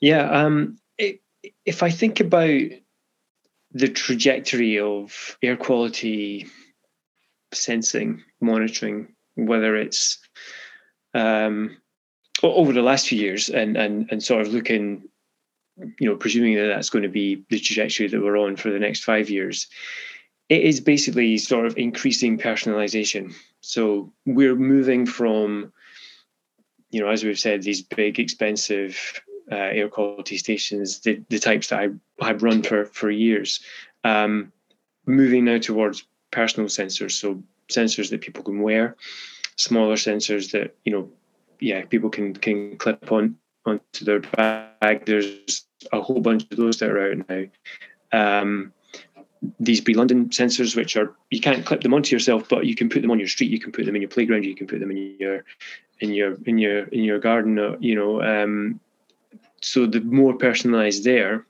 Yeah, 0.00 0.28
um, 0.30 0.78
it, 0.98 1.20
if 1.64 1.82
I 1.82 1.90
think 1.90 2.20
about 2.20 2.60
the 3.72 3.88
trajectory 3.88 4.78
of 4.78 5.36
air 5.42 5.56
quality 5.56 6.46
sensing, 7.52 8.22
monitoring, 8.40 9.14
whether 9.36 9.76
it's 9.76 10.18
um, 11.14 11.76
over 12.42 12.72
the 12.72 12.82
last 12.82 13.08
few 13.08 13.18
years, 13.18 13.48
and 13.48 13.76
and 13.76 14.08
and 14.10 14.22
sort 14.22 14.42
of 14.42 14.52
looking, 14.52 15.08
you 16.00 16.08
know, 16.08 16.16
presuming 16.16 16.56
that 16.56 16.66
that's 16.66 16.90
going 16.90 17.04
to 17.04 17.08
be 17.08 17.44
the 17.50 17.60
trajectory 17.60 18.08
that 18.08 18.20
we're 18.20 18.38
on 18.38 18.56
for 18.56 18.70
the 18.70 18.80
next 18.80 19.04
five 19.04 19.30
years, 19.30 19.68
it 20.48 20.62
is 20.62 20.80
basically 20.80 21.38
sort 21.38 21.66
of 21.66 21.76
increasing 21.76 22.38
personalization. 22.38 23.34
So 23.60 24.12
we're 24.26 24.56
moving 24.56 25.06
from, 25.06 25.72
you 26.90 27.00
know, 27.00 27.08
as 27.08 27.24
we've 27.24 27.38
said, 27.38 27.62
these 27.62 27.82
big, 27.82 28.18
expensive 28.18 29.22
uh, 29.50 29.54
air 29.56 29.88
quality 29.88 30.36
stations, 30.36 31.00
the, 31.00 31.22
the 31.28 31.38
types 31.38 31.68
that 31.68 31.80
I, 31.80 31.88
I've 32.20 32.42
run 32.42 32.62
for, 32.62 32.84
for 32.84 33.10
years, 33.10 33.60
um, 34.04 34.52
moving 35.06 35.46
now 35.46 35.58
towards 35.58 36.06
personal 36.30 36.68
sensors. 36.68 37.12
So 37.12 37.42
sensors 37.68 38.10
that 38.10 38.20
people 38.20 38.42
can 38.42 38.60
wear, 38.60 38.96
smaller 39.56 39.96
sensors 39.96 40.50
that, 40.52 40.76
you 40.84 40.92
know, 40.92 41.10
yeah, 41.60 41.84
people 41.86 42.10
can, 42.10 42.34
can 42.34 42.76
clip 42.76 43.10
on 43.10 43.36
onto 43.64 44.04
their 44.04 44.20
bag. 44.20 45.06
There's 45.06 45.66
a 45.92 46.00
whole 46.00 46.20
bunch 46.20 46.42
of 46.50 46.56
those 46.56 46.78
that 46.78 46.90
are 46.90 47.12
out 47.12 47.28
now. 47.28 47.44
Um, 48.12 48.72
these 49.60 49.80
Breathe 49.80 49.96
London 49.96 50.28
sensors, 50.28 50.76
which 50.76 50.96
are 50.96 51.14
you 51.30 51.40
can't 51.40 51.64
clip 51.64 51.82
them 51.82 51.94
onto 51.94 52.14
yourself, 52.14 52.48
but 52.48 52.66
you 52.66 52.74
can 52.74 52.88
put 52.88 53.02
them 53.02 53.10
on 53.10 53.18
your 53.18 53.28
street. 53.28 53.50
You 53.50 53.60
can 53.60 53.72
put 53.72 53.86
them 53.86 53.94
in 53.94 54.02
your 54.02 54.10
playground. 54.10 54.44
You 54.44 54.54
can 54.54 54.66
put 54.66 54.80
them 54.80 54.90
in 54.90 55.16
your 55.18 55.44
in 56.00 56.12
your 56.12 56.36
in 56.46 56.58
your 56.58 56.84
in 56.84 57.02
your 57.04 57.18
garden. 57.18 57.58
Uh, 57.58 57.76
you 57.80 57.94
know, 57.94 58.22
um, 58.22 58.80
so 59.60 59.86
the 59.86 60.00
more 60.00 60.34
personalized 60.34 61.04
there. 61.04 61.46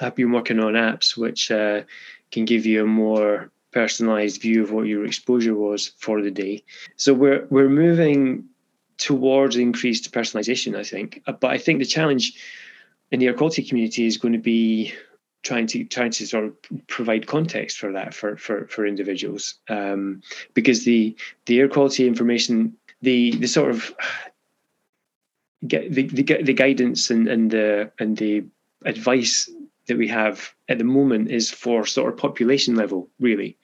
I've 0.00 0.14
been 0.14 0.30
working 0.30 0.60
on 0.60 0.74
apps 0.74 1.16
which 1.16 1.50
uh, 1.50 1.82
can 2.30 2.44
give 2.44 2.64
you 2.66 2.84
a 2.84 2.86
more 2.86 3.50
personalized 3.72 4.40
view 4.40 4.62
of 4.62 4.70
what 4.70 4.86
your 4.86 5.04
exposure 5.04 5.54
was 5.54 5.88
for 5.98 6.22
the 6.22 6.30
day. 6.30 6.62
So 6.96 7.12
we're 7.14 7.46
we're 7.50 7.68
moving 7.68 8.44
towards 8.96 9.56
increased 9.56 10.12
personalization, 10.12 10.76
I 10.76 10.84
think. 10.84 11.22
Uh, 11.26 11.32
but 11.32 11.50
I 11.50 11.58
think 11.58 11.78
the 11.78 11.86
challenge 11.86 12.34
in 13.10 13.20
the 13.20 13.26
air 13.26 13.34
quality 13.34 13.62
community 13.62 14.06
is 14.06 14.18
going 14.18 14.34
to 14.34 14.38
be 14.38 14.92
trying 15.42 15.66
to 15.68 15.84
trying 15.84 16.10
to 16.10 16.26
sort 16.26 16.44
of 16.44 16.54
provide 16.86 17.26
context 17.26 17.78
for 17.78 17.92
that 17.92 18.14
for 18.14 18.36
for 18.36 18.66
for 18.66 18.86
individuals. 18.86 19.54
Um, 19.68 20.22
because 20.54 20.84
the 20.84 21.16
the 21.46 21.60
air 21.60 21.68
quality 21.68 22.06
information 22.06 22.76
the 23.02 23.32
the 23.36 23.48
sort 23.48 23.70
of 23.70 23.94
get 25.66 25.92
the, 25.92 26.02
the 26.02 26.42
the 26.42 26.52
guidance 26.52 27.10
and 27.10 27.28
and 27.28 27.50
the 27.50 27.90
and 27.98 28.16
the 28.16 28.44
advice 28.84 29.50
that 29.86 29.98
we 29.98 30.08
have 30.08 30.54
at 30.68 30.78
the 30.78 30.84
moment 30.84 31.30
is 31.30 31.50
for 31.50 31.86
sort 31.86 32.12
of 32.12 32.18
population 32.18 32.76
level 32.76 33.08
really 33.18 33.56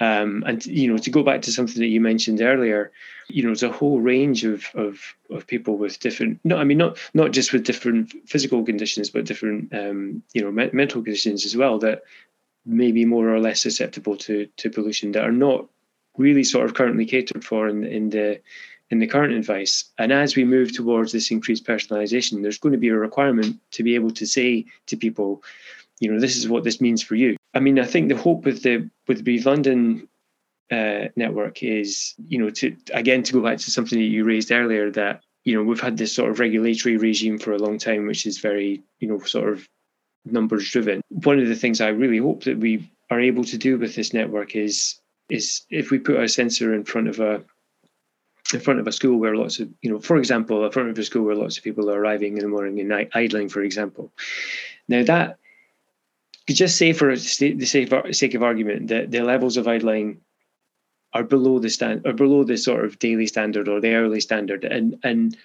um, 0.00 0.42
and 0.46 0.64
you 0.64 0.90
know, 0.90 0.98
to 0.98 1.10
go 1.10 1.22
back 1.22 1.42
to 1.42 1.52
something 1.52 1.80
that 1.80 1.88
you 1.88 2.00
mentioned 2.00 2.40
earlier, 2.40 2.90
you 3.28 3.42
know, 3.42 3.50
there's 3.50 3.62
a 3.62 3.70
whole 3.70 4.00
range 4.00 4.44
of 4.44 4.64
of, 4.74 5.14
of 5.30 5.46
people 5.46 5.76
with 5.76 6.00
different. 6.00 6.40
No, 6.42 6.56
I 6.56 6.64
mean 6.64 6.78
not 6.78 6.98
not 7.14 7.32
just 7.32 7.52
with 7.52 7.64
different 7.64 8.12
physical 8.26 8.64
conditions, 8.64 9.10
but 9.10 9.26
different 9.26 9.72
um, 9.74 10.22
you 10.32 10.42
know 10.42 10.50
me- 10.50 10.70
mental 10.72 11.02
conditions 11.02 11.44
as 11.44 11.56
well 11.56 11.78
that 11.80 12.02
may 12.64 12.92
be 12.92 13.04
more 13.04 13.28
or 13.28 13.40
less 13.40 13.60
susceptible 13.60 14.16
to 14.16 14.46
to 14.56 14.70
pollution 14.70 15.12
that 15.12 15.24
are 15.24 15.32
not 15.32 15.66
really 16.16 16.44
sort 16.44 16.64
of 16.64 16.74
currently 16.74 17.04
catered 17.04 17.44
for 17.44 17.68
in 17.68 17.84
in 17.84 18.10
the 18.10 18.40
in 18.90 18.98
the 18.98 19.06
current 19.06 19.34
advice. 19.34 19.84
And 19.98 20.12
as 20.12 20.34
we 20.34 20.44
move 20.44 20.72
towards 20.72 21.12
this 21.12 21.30
increased 21.30 21.64
personalization, 21.64 22.42
there's 22.42 22.58
going 22.58 22.72
to 22.72 22.78
be 22.78 22.88
a 22.88 22.96
requirement 22.96 23.60
to 23.72 23.82
be 23.82 23.94
able 23.94 24.10
to 24.12 24.26
say 24.26 24.64
to 24.86 24.96
people, 24.96 25.42
you 26.00 26.10
know, 26.10 26.18
this 26.18 26.36
is 26.36 26.48
what 26.48 26.64
this 26.64 26.80
means 26.80 27.02
for 27.02 27.14
you. 27.14 27.36
I 27.54 27.60
mean, 27.60 27.78
I 27.78 27.84
think 27.84 28.08
the 28.08 28.16
hope 28.16 28.44
with 28.44 28.62
the 28.62 28.88
with 29.06 29.24
the 29.24 29.40
London 29.42 30.08
uh, 30.70 31.08
network 31.14 31.62
is, 31.62 32.14
you 32.26 32.38
know, 32.38 32.50
to 32.50 32.74
again 32.92 33.22
to 33.22 33.32
go 33.32 33.40
back 33.40 33.58
to 33.58 33.70
something 33.70 33.98
that 33.98 34.04
you 34.04 34.24
raised 34.24 34.50
earlier 34.50 34.90
that 34.92 35.22
you 35.44 35.54
know 35.54 35.62
we've 35.62 35.80
had 35.80 35.98
this 35.98 36.14
sort 36.14 36.30
of 36.30 36.40
regulatory 36.40 36.96
regime 36.96 37.38
for 37.38 37.52
a 37.52 37.58
long 37.58 37.78
time, 37.78 38.06
which 38.06 38.26
is 38.26 38.38
very 38.38 38.82
you 38.98 39.08
know 39.08 39.20
sort 39.20 39.52
of 39.52 39.68
numbers 40.24 40.70
driven. 40.70 41.02
One 41.08 41.38
of 41.38 41.48
the 41.48 41.56
things 41.56 41.80
I 41.80 41.88
really 41.88 42.18
hope 42.18 42.44
that 42.44 42.58
we 42.58 42.90
are 43.10 43.20
able 43.20 43.44
to 43.44 43.58
do 43.58 43.78
with 43.78 43.94
this 43.94 44.14
network 44.14 44.56
is 44.56 44.98
is 45.28 45.62
if 45.70 45.90
we 45.90 45.98
put 45.98 46.20
a 46.20 46.28
sensor 46.28 46.74
in 46.74 46.84
front 46.84 47.08
of 47.08 47.20
a 47.20 47.42
in 48.52 48.60
front 48.60 48.80
of 48.80 48.86
a 48.86 48.92
school 48.92 49.18
where 49.18 49.36
lots 49.36 49.60
of 49.60 49.68
you 49.82 49.90
know 49.90 50.00
for 50.00 50.16
example 50.16 50.64
in 50.64 50.72
front 50.72 50.88
of 50.88 50.98
a 50.98 51.04
school 51.04 51.24
where 51.24 51.36
lots 51.36 51.58
of 51.58 51.64
people 51.64 51.90
are 51.90 52.00
arriving 52.00 52.36
in 52.36 52.42
the 52.42 52.48
morning 52.48 52.80
and 52.80 52.88
night 52.88 53.10
idling 53.14 53.48
for 53.48 53.62
example 53.62 54.10
now 54.88 55.04
that 55.04 55.38
just 56.54 56.76
say 56.76 56.92
for 56.92 57.14
the 57.14 58.12
sake 58.12 58.34
of 58.34 58.42
argument 58.42 58.88
that 58.88 59.10
the 59.10 59.20
levels 59.20 59.56
of 59.56 59.68
idling 59.68 60.20
are 61.12 61.24
below 61.24 61.58
the 61.58 61.70
stand 61.70 62.06
or 62.06 62.12
below 62.12 62.44
the 62.44 62.56
sort 62.56 62.84
of 62.84 62.98
daily 62.98 63.26
standard 63.26 63.68
or 63.68 63.80
the 63.80 63.94
hourly 63.94 64.20
standard 64.20 64.64
and 64.64 64.98
and 65.02 65.36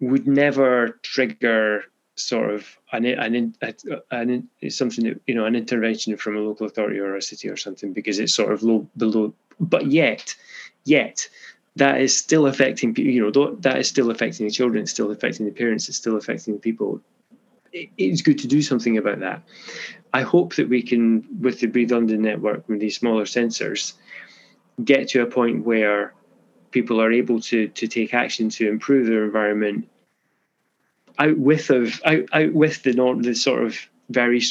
would 0.00 0.26
never 0.26 0.98
trigger 1.02 1.84
sort 2.16 2.50
of 2.54 2.78
an 2.92 3.04
an, 3.04 3.54
an, 3.60 4.00
an 4.10 4.48
something 4.68 5.04
that 5.04 5.20
you 5.26 5.34
know 5.34 5.44
an 5.44 5.56
intervention 5.56 6.16
from 6.16 6.36
a 6.36 6.40
local 6.40 6.66
authority 6.66 6.98
or 6.98 7.16
a 7.16 7.22
city 7.22 7.48
or 7.48 7.56
something 7.56 7.92
because 7.92 8.18
it's 8.18 8.34
sort 8.34 8.52
of 8.52 8.62
low 8.62 8.86
below 8.96 9.32
but 9.58 9.86
yet 9.86 10.34
yet 10.84 11.28
that 11.76 12.00
is 12.00 12.16
still 12.16 12.46
affecting 12.46 12.94
you 12.96 13.22
know 13.22 13.56
that 13.56 13.78
is 13.78 13.88
still 13.88 14.10
affecting 14.10 14.46
the 14.46 14.52
children 14.52 14.82
it's 14.82 14.90
still 14.90 15.10
affecting 15.10 15.46
the 15.46 15.52
parents 15.52 15.88
it's 15.88 15.98
still 15.98 16.16
affecting 16.16 16.54
the 16.54 16.60
people 16.60 17.00
it's 17.72 18.22
good 18.22 18.38
to 18.40 18.46
do 18.46 18.62
something 18.62 18.98
about 18.98 19.20
that. 19.20 19.42
I 20.12 20.22
hope 20.22 20.56
that 20.56 20.68
we 20.68 20.82
can, 20.82 21.24
with 21.40 21.60
the 21.60 21.66
Breathe 21.66 21.92
London 21.92 22.22
network, 22.22 22.68
with 22.68 22.80
these 22.80 22.96
smaller 22.96 23.24
sensors, 23.24 23.94
get 24.82 25.08
to 25.08 25.22
a 25.22 25.26
point 25.26 25.64
where 25.64 26.14
people 26.70 27.00
are 27.00 27.12
able 27.12 27.40
to 27.40 27.68
to 27.68 27.86
take 27.86 28.14
action 28.14 28.48
to 28.48 28.68
improve 28.68 29.06
their 29.06 29.24
environment 29.24 29.88
out 31.18 31.38
with 31.38 31.70
of 31.70 32.00
out, 32.04 32.24
out 32.32 32.52
with 32.52 32.82
the 32.82 32.92
the 33.20 33.34
sort 33.34 33.64
of 33.64 33.78
very 34.08 34.42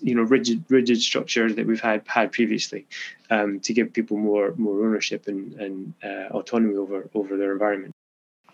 you 0.00 0.14
know 0.14 0.22
rigid 0.22 0.64
rigid 0.68 1.00
structure 1.00 1.52
that 1.52 1.66
we've 1.66 1.80
had 1.80 2.02
had 2.06 2.30
previously 2.32 2.86
um, 3.30 3.58
to 3.60 3.72
give 3.72 3.92
people 3.92 4.16
more 4.16 4.54
more 4.56 4.84
ownership 4.86 5.26
and 5.26 5.54
and 5.54 5.94
uh, 6.04 6.28
autonomy 6.30 6.76
over 6.76 7.08
over 7.14 7.36
their 7.36 7.52
environment. 7.52 7.94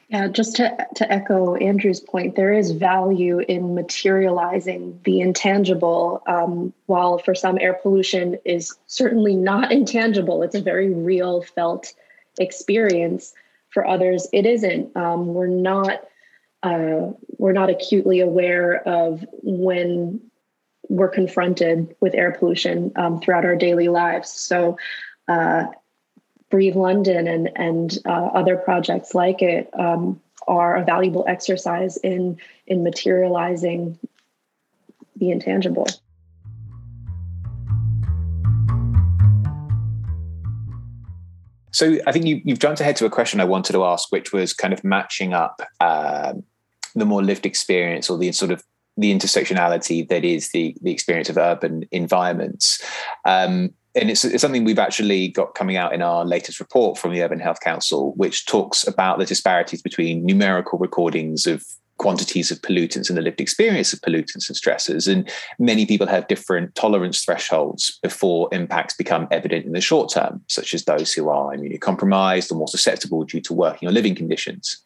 Yeah, 0.09 0.29
just 0.29 0.57
to, 0.57 0.87
to 0.95 1.13
echo 1.13 1.57
Andrew's 1.57 1.99
point, 1.99 2.37
there 2.37 2.53
is 2.53 2.71
value 2.71 3.41
in 3.41 3.75
materializing 3.75 5.01
the 5.05 5.21
intangible. 5.21 6.23
Um, 6.29 6.73
while 6.87 7.19
for 7.19 7.35
some, 7.35 7.59
air 7.59 7.75
pollution 7.75 8.39
is 8.45 8.77
certainly 8.87 9.35
not 9.35 9.73
intangible, 9.79 10.43
it's 10.43 10.55
a 10.55 10.61
very 10.61 10.91
real, 10.93 11.43
felt 11.43 11.93
experience. 12.39 13.35
For 13.71 13.87
others, 13.87 14.27
it 14.33 14.47
isn't. 14.47 14.97
Um, 14.97 15.35
we're 15.35 15.49
not 15.49 16.05
uh, 16.63 17.13
we're 17.39 17.53
not 17.53 17.69
acutely 17.69 18.21
aware 18.21 18.77
of 18.89 19.25
when 19.43 20.21
we're 20.89 21.09
confronted 21.09 21.95
with 22.01 22.15
air 22.15 22.33
pollution 22.33 22.93
um, 22.97 23.21
throughout 23.21 23.45
our 23.45 23.57
daily 23.57 23.89
lives. 23.89 24.31
So, 24.31 24.79
uh, 25.29 25.67
Breathe 26.57 26.75
London 26.75 27.29
and 27.29 27.51
and 27.55 27.99
uh, 28.07 28.31
other 28.33 28.57
projects 28.57 29.15
like 29.15 29.43
it 29.43 29.69
um, 29.79 30.19
are 30.49 30.77
a 30.77 30.85
valuable 30.87 31.23
exercise 31.29 31.99
in 31.99 32.39
in 32.67 32.83
materializing 32.83 33.99
the 35.17 35.33
intangible. 35.33 35.87
So 41.73 41.99
I 42.07 42.13
think 42.13 42.25
you, 42.25 42.41
have 42.49 42.59
jumped 42.59 42.81
ahead 42.81 42.97
to 42.97 43.05
a 43.05 43.11
question 43.11 43.39
I 43.39 43.45
wanted 43.45 43.75
to 43.75 43.85
ask, 43.85 44.11
which 44.11 44.33
was 44.33 44.55
kind 44.55 44.73
of 44.73 44.83
matching 44.83 45.35
up 45.35 45.61
uh, 45.81 46.33
the 46.95 47.05
more 47.05 47.23
lived 47.23 47.45
experience 47.45 48.09
or 48.09 48.17
the 48.17 48.33
sort 48.33 48.51
of 48.51 48.65
the 48.97 49.15
intersectionality 49.15 50.09
that 50.09 50.25
is 50.25 50.53
the 50.53 50.75
the 50.81 50.91
experience 50.91 51.29
of 51.29 51.37
urban 51.37 51.85
environments. 51.93 52.83
Um, 53.27 53.75
and 53.97 54.11
it's, 54.11 54.25
it's, 54.25 54.43
something 54.43 54.65
we've 54.65 54.79
actually 54.79 55.29
got 55.29 55.55
coming 55.55 55.77
out 55.77 55.95
in 55.95 56.03
our 56.03 56.25
latest 56.25 56.61
report 56.61 56.99
from 56.99 57.13
the 57.13 57.23
Urban 57.23 57.41
Health 57.41 57.61
Council, 57.61 58.13
which 58.17 58.47
talks 58.47 58.87
about 58.87 59.19
the 59.19 59.25
disparities 59.25 59.83
between 59.83 60.25
numerical 60.25 60.79
recordings 60.79 61.47
of 61.47 61.65
quantities 61.99 62.51
of 62.51 62.61
pollutants 62.61 63.09
and 63.09 63.17
the 63.17 63.23
lived 63.23 63.41
experience 63.41 63.95
of 63.95 64.01
pollutants 64.03 64.49
and 64.49 64.57
stressors. 64.57 65.11
And 65.11 65.29
many 65.59 65.87
people 65.87 66.07
have 66.07 66.29
different 66.29 66.75
tolerance 66.75 67.25
thresholds 67.25 67.99
before 68.03 68.51
impacts 68.53 68.95
become 68.95 69.27
evident 69.31 69.65
in 69.65 69.73
the 69.73 69.81
short 69.81 70.13
term, 70.13 70.43
such 70.47 70.75
as 70.75 70.85
those 70.85 71.15
who 71.15 71.31
are 71.31 71.57
immunocompromised 71.57 72.53
or 72.53 72.57
more 72.57 72.69
susceptible 72.69 73.25
due 73.25 73.41
to 73.41 73.55
working 73.55 73.89
or 73.89 73.93
living 73.93 74.15
conditions. 74.15 74.83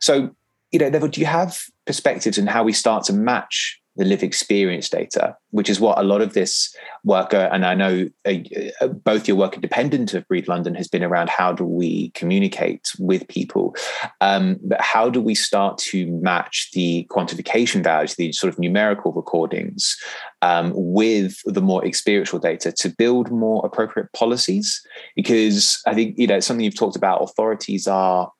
So, 0.00 0.30
you 0.70 0.78
know, 0.78 0.90
Neville, 0.90 1.08
do 1.08 1.20
you 1.20 1.26
have 1.26 1.58
perspectives 1.86 2.38
on 2.38 2.46
how 2.46 2.62
we 2.62 2.74
start 2.74 3.04
to 3.04 3.14
match 3.14 3.79
the 3.96 4.04
live 4.04 4.22
experience 4.22 4.88
data, 4.88 5.36
which 5.50 5.68
is 5.68 5.80
what 5.80 5.98
a 5.98 6.02
lot 6.02 6.22
of 6.22 6.32
this 6.32 6.74
work, 7.02 7.34
and 7.34 7.66
I 7.66 7.74
know 7.74 8.08
uh, 8.26 8.34
uh, 8.80 8.88
both 8.88 9.26
your 9.26 9.36
work 9.36 9.54
independent 9.54 10.14
of 10.14 10.26
Breathe 10.28 10.48
London 10.48 10.74
has 10.74 10.86
been 10.86 11.02
around 11.02 11.28
how 11.28 11.52
do 11.52 11.64
we 11.64 12.10
communicate 12.10 12.88
with 12.98 13.26
people, 13.28 13.74
um, 14.20 14.58
but 14.62 14.80
how 14.80 15.10
do 15.10 15.20
we 15.20 15.34
start 15.34 15.78
to 15.78 16.06
match 16.22 16.70
the 16.72 17.06
quantification 17.10 17.82
values, 17.82 18.14
the 18.14 18.32
sort 18.32 18.52
of 18.52 18.58
numerical 18.58 19.12
recordings, 19.12 19.96
um, 20.42 20.72
with 20.74 21.40
the 21.44 21.62
more 21.62 21.84
experiential 21.84 22.38
data 22.38 22.72
to 22.72 22.88
build 22.88 23.30
more 23.30 23.64
appropriate 23.66 24.12
policies? 24.12 24.80
Because 25.16 25.82
I 25.86 25.94
think 25.94 26.16
you 26.16 26.26
know 26.26 26.40
something 26.40 26.64
you've 26.64 26.78
talked 26.78 26.96
about. 26.96 27.22
Authorities 27.22 27.88
are 27.88 28.30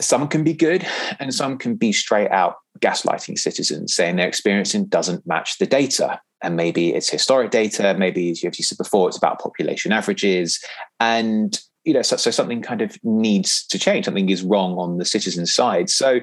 some 0.00 0.28
can 0.28 0.44
be 0.44 0.54
good 0.54 0.86
and 1.18 1.32
some 1.32 1.58
can 1.58 1.74
be 1.74 1.92
straight 1.92 2.30
out 2.30 2.56
gaslighting 2.80 3.38
citizens, 3.38 3.94
saying 3.94 4.16
their 4.16 4.28
experiencing 4.28 4.86
doesn't 4.86 5.26
match 5.26 5.58
the 5.58 5.66
data. 5.66 6.20
And 6.42 6.56
maybe 6.56 6.94
it's 6.94 7.08
historic 7.08 7.50
data, 7.50 7.94
maybe 7.98 8.30
as 8.30 8.42
you've 8.42 8.54
said 8.54 8.78
before, 8.78 9.08
it's 9.08 9.16
about 9.16 9.40
population 9.40 9.92
averages. 9.92 10.62
And 11.00 11.58
you 11.84 11.94
know, 11.94 12.02
so, 12.02 12.16
so 12.16 12.30
something 12.30 12.62
kind 12.62 12.82
of 12.82 12.98
needs 13.04 13.64
to 13.68 13.78
change. 13.78 14.04
Something 14.04 14.28
is 14.28 14.42
wrong 14.42 14.76
on 14.76 14.98
the 14.98 15.04
citizen 15.04 15.46
side. 15.46 15.88
So, 15.88 16.20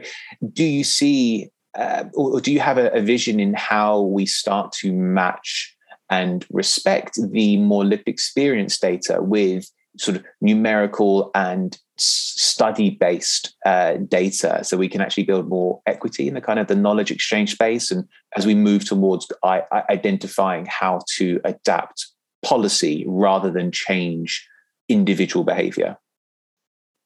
do 0.52 0.64
you 0.64 0.84
see, 0.84 1.50
uh, 1.74 2.04
or, 2.14 2.34
or, 2.34 2.42
do 2.42 2.52
you 2.52 2.60
have 2.60 2.78
a, 2.78 2.92
a 2.92 3.00
vision 3.00 3.40
in 3.40 3.54
how 3.54 4.02
we 4.02 4.26
start 4.26 4.74
to 4.74 4.92
match 4.92 5.74
and 6.10 6.46
respect 6.52 7.18
the 7.32 7.56
more 7.58 7.86
lived 7.86 8.10
experience 8.10 8.78
data 8.78 9.22
with 9.22 9.72
sort 9.98 10.18
of 10.18 10.26
numerical 10.42 11.32
and 11.34 11.80
study 11.98 12.90
based 12.90 13.56
uh, 13.66 13.94
data 14.08 14.64
so 14.64 14.78
we 14.78 14.90
can 14.90 15.02
actually 15.02 15.24
build 15.24 15.48
more 15.48 15.82
equity 15.86 16.28
in 16.28 16.34
the 16.34 16.42
kind 16.42 16.60
of 16.60 16.68
the 16.68 16.76
knowledge 16.76 17.12
exchange 17.12 17.52
space 17.52 17.92
and 17.92 18.08
as 18.36 18.46
we 18.46 18.56
move 18.56 18.84
towards 18.84 19.28
I- 19.44 19.64
identifying 19.90 20.66
how 20.66 21.02
to 21.18 21.40
adapt 21.44 22.08
policy 22.44 23.06
rather 23.08 23.52
than 23.52 23.72
change 23.72 24.48
individual 24.90 25.46
behavior 25.46 25.98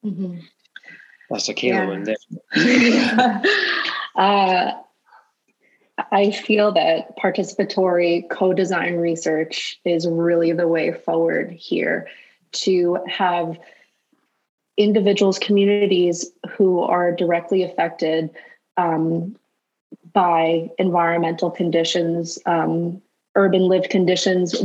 mm-hmm. 0.05 0.39
that's 1.29 1.49
a 1.49 1.53
key 1.53 1.67
yeah. 1.67 1.85
one 1.85 2.03
there 2.03 2.15
uh, 4.15 4.71
I 6.11 6.31
feel 6.31 6.71
that 6.73 7.17
participatory 7.17 8.29
co 8.29 8.53
design 8.53 8.97
research 8.97 9.79
is 9.83 10.07
really 10.07 10.51
the 10.53 10.67
way 10.67 10.93
forward 10.93 11.51
here 11.51 12.07
to 12.53 12.99
have 13.07 13.57
individuals, 14.77 15.39
communities 15.39 16.31
who 16.51 16.81
are 16.81 17.11
directly 17.11 17.63
affected 17.63 18.29
um, 18.77 19.35
by 20.13 20.69
environmental 20.77 21.51
conditions, 21.51 22.39
um, 22.45 23.01
urban 23.35 23.63
lived 23.63 23.89
conditions, 23.89 24.55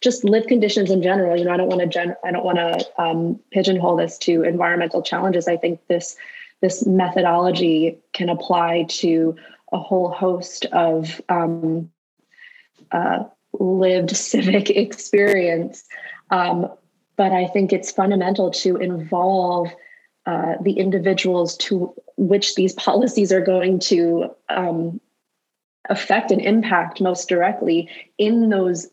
just 0.00 0.24
lived 0.24 0.48
conditions 0.48 0.90
in 0.90 1.02
general. 1.02 1.36
You 1.36 1.44
know, 1.44 1.52
I 1.52 1.56
don't 1.56 1.68
want 1.68 1.80
to 1.80 1.86
gen- 1.86 2.16
I 2.24 2.30
don't 2.30 2.44
want 2.44 2.58
to 2.58 3.02
um, 3.02 3.40
pigeonhole 3.52 3.96
this 3.96 4.18
to 4.18 4.42
environmental 4.44 5.02
challenges. 5.02 5.48
I 5.48 5.56
think 5.56 5.80
this 5.88 6.16
this 6.60 6.86
methodology 6.86 7.98
can 8.12 8.28
apply 8.28 8.86
to 8.88 9.36
a 9.72 9.78
whole 9.78 10.10
host 10.10 10.64
of 10.66 11.20
um, 11.28 11.90
uh, 12.92 13.24
lived 13.52 14.16
civic 14.16 14.70
experience. 14.70 15.84
Um, 16.30 16.70
but 17.18 17.32
I 17.32 17.48
think 17.48 17.72
it's 17.72 17.90
fundamental 17.90 18.50
to 18.52 18.76
involve 18.76 19.68
uh, 20.24 20.54
the 20.62 20.72
individuals 20.72 21.56
to 21.56 21.92
which 22.16 22.54
these 22.54 22.72
policies 22.74 23.32
are 23.32 23.44
going 23.44 23.80
to 23.80 24.30
um, 24.48 25.00
affect 25.90 26.30
and 26.30 26.40
impact 26.40 27.00
most 27.00 27.28
directly 27.28 27.90
in 28.18 28.48
those 28.50 28.86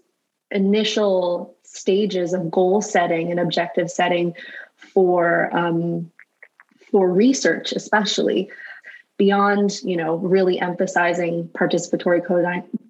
initial 0.51 1.55
stages 1.63 2.33
of 2.33 2.49
goal 2.49 2.81
setting 2.81 3.31
and 3.31 3.39
objective 3.39 3.91
setting 3.91 4.33
for 4.75 5.55
um, 5.55 6.11
for 6.91 7.11
research 7.11 7.73
especially 7.73 8.49
beyond 9.17 9.81
you 9.83 9.97
know 9.97 10.15
really 10.15 10.59
emphasizing 10.59 11.49
participatory 11.49 12.25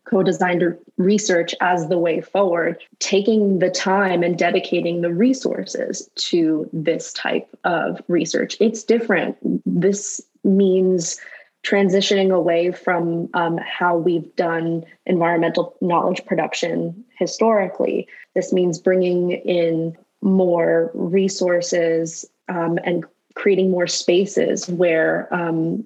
co-designed 0.06 0.78
research 0.98 1.56
as 1.62 1.88
the 1.90 1.98
way 1.98 2.22
forward 2.22 2.82
taking 3.00 3.60
the 3.60 3.70
time 3.70 4.24
and 4.24 4.38
dedicating 4.38 5.02
the 5.02 5.14
resources 5.14 6.10
to 6.16 6.70
this 6.72 7.12
type 7.14 7.48
of 7.64 8.02
research. 8.08 8.56
It's 8.60 8.84
different. 8.84 9.38
This 9.66 10.22
means 10.44 11.20
transitioning 11.66 12.32
away 12.32 12.72
from 12.72 13.28
um, 13.34 13.58
how 13.58 13.98
we've 13.98 14.36
done 14.36 14.86
environmental 15.08 15.76
knowledge 15.82 16.24
production 16.26 17.04
historically. 17.18 18.08
This 18.36 18.54
means 18.54 18.78
bringing 18.78 19.32
in 19.32 19.98
more 20.22 20.92
resources 20.94 22.26
um, 22.50 22.78
and 22.84 23.04
creating 23.34 23.72
more 23.72 23.88
spaces 23.88 24.70
where 24.70 25.34
um, 25.34 25.84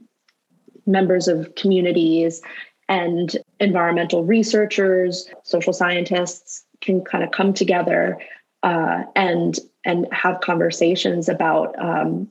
members 0.86 1.28
of 1.30 1.56
communities 1.56 2.42
and 2.90 3.38
environmental 3.60 4.24
researchers, 4.24 5.30
social 5.44 5.74
scientists 5.74 6.66
can 6.82 7.04
kind 7.04 7.24
of 7.24 7.32
come 7.32 7.54
together 7.54 8.20
uh, 8.64 9.04
and 9.16 9.60
and 9.86 10.08
have 10.12 10.42
conversations 10.42 11.30
about 11.30 11.78
um, 11.80 12.30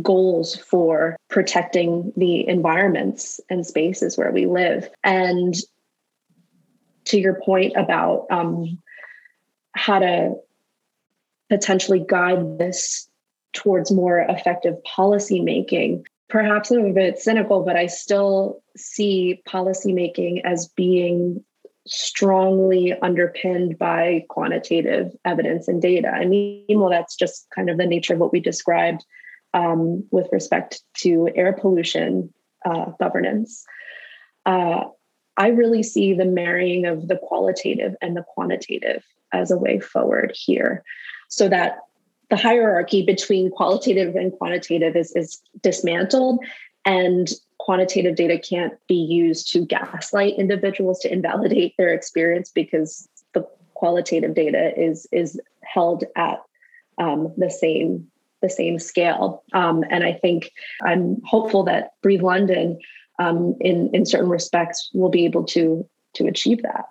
goals 0.00 0.56
for 0.56 1.16
protecting 1.28 2.12
the 2.16 2.46
environments 2.48 3.40
and 3.50 3.66
spaces 3.66 4.16
where 4.16 4.30
we 4.30 4.46
live. 4.46 4.88
And 5.04 5.54
to 7.06 7.18
your 7.18 7.34
point 7.44 7.74
about 7.76 8.26
um, 8.30 8.78
how 9.74 9.98
to 9.98 10.36
potentially 11.50 12.04
guide 12.08 12.58
this 12.58 13.08
towards 13.52 13.90
more 13.90 14.20
effective 14.20 14.82
policy 14.84 15.40
making, 15.40 16.06
perhaps 16.32 16.70
I'm 16.70 16.86
a 16.86 16.92
bit 16.94 17.18
cynical, 17.18 17.62
but 17.62 17.76
I 17.76 17.86
still 17.86 18.62
see 18.74 19.42
policymaking 19.46 20.40
as 20.44 20.66
being 20.66 21.44
strongly 21.86 22.94
underpinned 23.02 23.78
by 23.78 24.24
quantitative 24.30 25.12
evidence 25.26 25.68
and 25.68 25.82
data. 25.82 26.08
I 26.08 26.24
mean, 26.24 26.64
well, 26.80 26.88
that's 26.88 27.16
just 27.16 27.46
kind 27.54 27.68
of 27.68 27.76
the 27.76 27.86
nature 27.86 28.14
of 28.14 28.18
what 28.18 28.32
we 28.32 28.40
described 28.40 29.04
um, 29.52 30.04
with 30.10 30.26
respect 30.32 30.80
to 31.00 31.28
air 31.34 31.52
pollution 31.52 32.32
uh, 32.64 32.92
governance. 32.98 33.62
Uh, 34.46 34.84
I 35.36 35.48
really 35.48 35.82
see 35.82 36.14
the 36.14 36.24
marrying 36.24 36.86
of 36.86 37.08
the 37.08 37.16
qualitative 37.16 37.94
and 38.00 38.16
the 38.16 38.24
quantitative 38.26 39.04
as 39.32 39.50
a 39.50 39.58
way 39.58 39.80
forward 39.80 40.32
here 40.34 40.82
so 41.28 41.50
that 41.50 41.80
the 42.32 42.38
hierarchy 42.38 43.04
between 43.04 43.50
qualitative 43.50 44.16
and 44.16 44.32
quantitative 44.32 44.96
is, 44.96 45.14
is 45.14 45.42
dismantled 45.60 46.42
and 46.86 47.30
quantitative 47.58 48.16
data 48.16 48.38
can't 48.38 48.72
be 48.88 48.94
used 48.94 49.52
to 49.52 49.66
gaslight 49.66 50.38
individuals 50.38 50.98
to 51.00 51.12
invalidate 51.12 51.74
their 51.76 51.92
experience 51.92 52.50
because 52.50 53.06
the 53.34 53.46
qualitative 53.74 54.34
data 54.34 54.72
is 54.80 55.06
is 55.12 55.38
held 55.62 56.04
at 56.16 56.38
um, 56.96 57.30
the 57.36 57.50
same 57.50 58.06
the 58.40 58.48
same 58.48 58.78
scale. 58.78 59.44
Um, 59.52 59.84
and 59.90 60.02
i 60.02 60.14
think 60.14 60.52
i'm 60.82 61.20
hopeful 61.26 61.62
that 61.64 61.90
breathe 62.00 62.22
london 62.22 62.78
um, 63.18 63.54
in 63.60 63.90
in 63.92 64.06
certain 64.06 64.30
respects 64.30 64.88
will 64.94 65.10
be 65.10 65.26
able 65.26 65.44
to 65.48 65.86
to 66.14 66.26
achieve 66.26 66.62
that. 66.62 66.86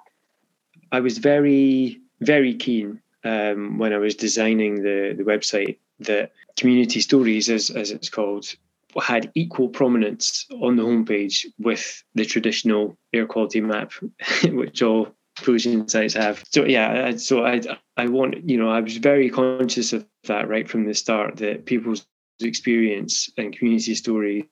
I 0.91 0.99
was 0.99 1.17
very 1.17 1.99
very 2.19 2.53
keen 2.53 3.01
um, 3.23 3.77
when 3.77 3.93
I 3.93 3.97
was 3.97 4.15
designing 4.15 4.83
the, 4.83 5.13
the 5.17 5.23
website 5.23 5.77
that 5.99 6.31
community 6.57 7.01
stories, 7.01 7.49
as, 7.49 7.69
as 7.69 7.91
it's 7.91 8.09
called, 8.09 8.53
had 9.01 9.31
equal 9.35 9.69
prominence 9.69 10.47
on 10.61 10.75
the 10.75 10.83
homepage 10.83 11.45
with 11.59 12.03
the 12.15 12.25
traditional 12.25 12.97
air 13.13 13.25
quality 13.25 13.61
map, 13.61 13.93
which 14.43 14.81
all 14.81 15.15
pollution 15.35 15.87
sites 15.87 16.13
have. 16.13 16.43
So 16.49 16.65
yeah, 16.65 17.15
so 17.15 17.45
I 17.45 17.61
I 17.95 18.07
want 18.07 18.49
you 18.49 18.57
know 18.57 18.69
I 18.69 18.81
was 18.81 18.97
very 18.97 19.29
conscious 19.29 19.93
of 19.93 20.05
that 20.23 20.49
right 20.49 20.69
from 20.69 20.85
the 20.85 20.93
start 20.93 21.37
that 21.37 21.65
people's 21.65 22.05
experience 22.41 23.29
and 23.37 23.55
community 23.55 23.95
stories 23.95 24.45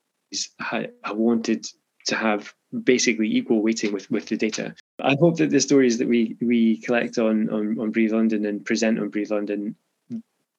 I, 0.59 0.89
I 1.03 1.13
wanted 1.13 1.67
to 2.05 2.15
have 2.15 2.53
basically 2.83 3.27
equal 3.27 3.61
weighting 3.61 3.93
with 3.93 4.09
with 4.11 4.27
the 4.27 4.37
data. 4.37 4.75
I 4.99 5.15
hope 5.19 5.37
that 5.37 5.49
the 5.49 5.59
stories 5.59 5.97
that 5.97 6.07
we 6.07 6.37
we 6.41 6.77
collect 6.77 7.17
on 7.17 7.49
on, 7.49 7.79
on 7.79 7.91
Breathe 7.91 8.13
London 8.13 8.45
and 8.45 8.65
present 8.65 8.99
on 8.99 9.09
Breathe 9.09 9.31
London 9.31 9.75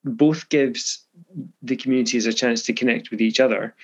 both 0.05 0.49
gives 0.49 1.07
the 1.63 1.77
communities 1.77 2.27
a 2.27 2.33
chance 2.33 2.63
to 2.65 2.73
connect 2.73 3.11
with 3.11 3.21
each 3.21 3.39
other 3.39 3.75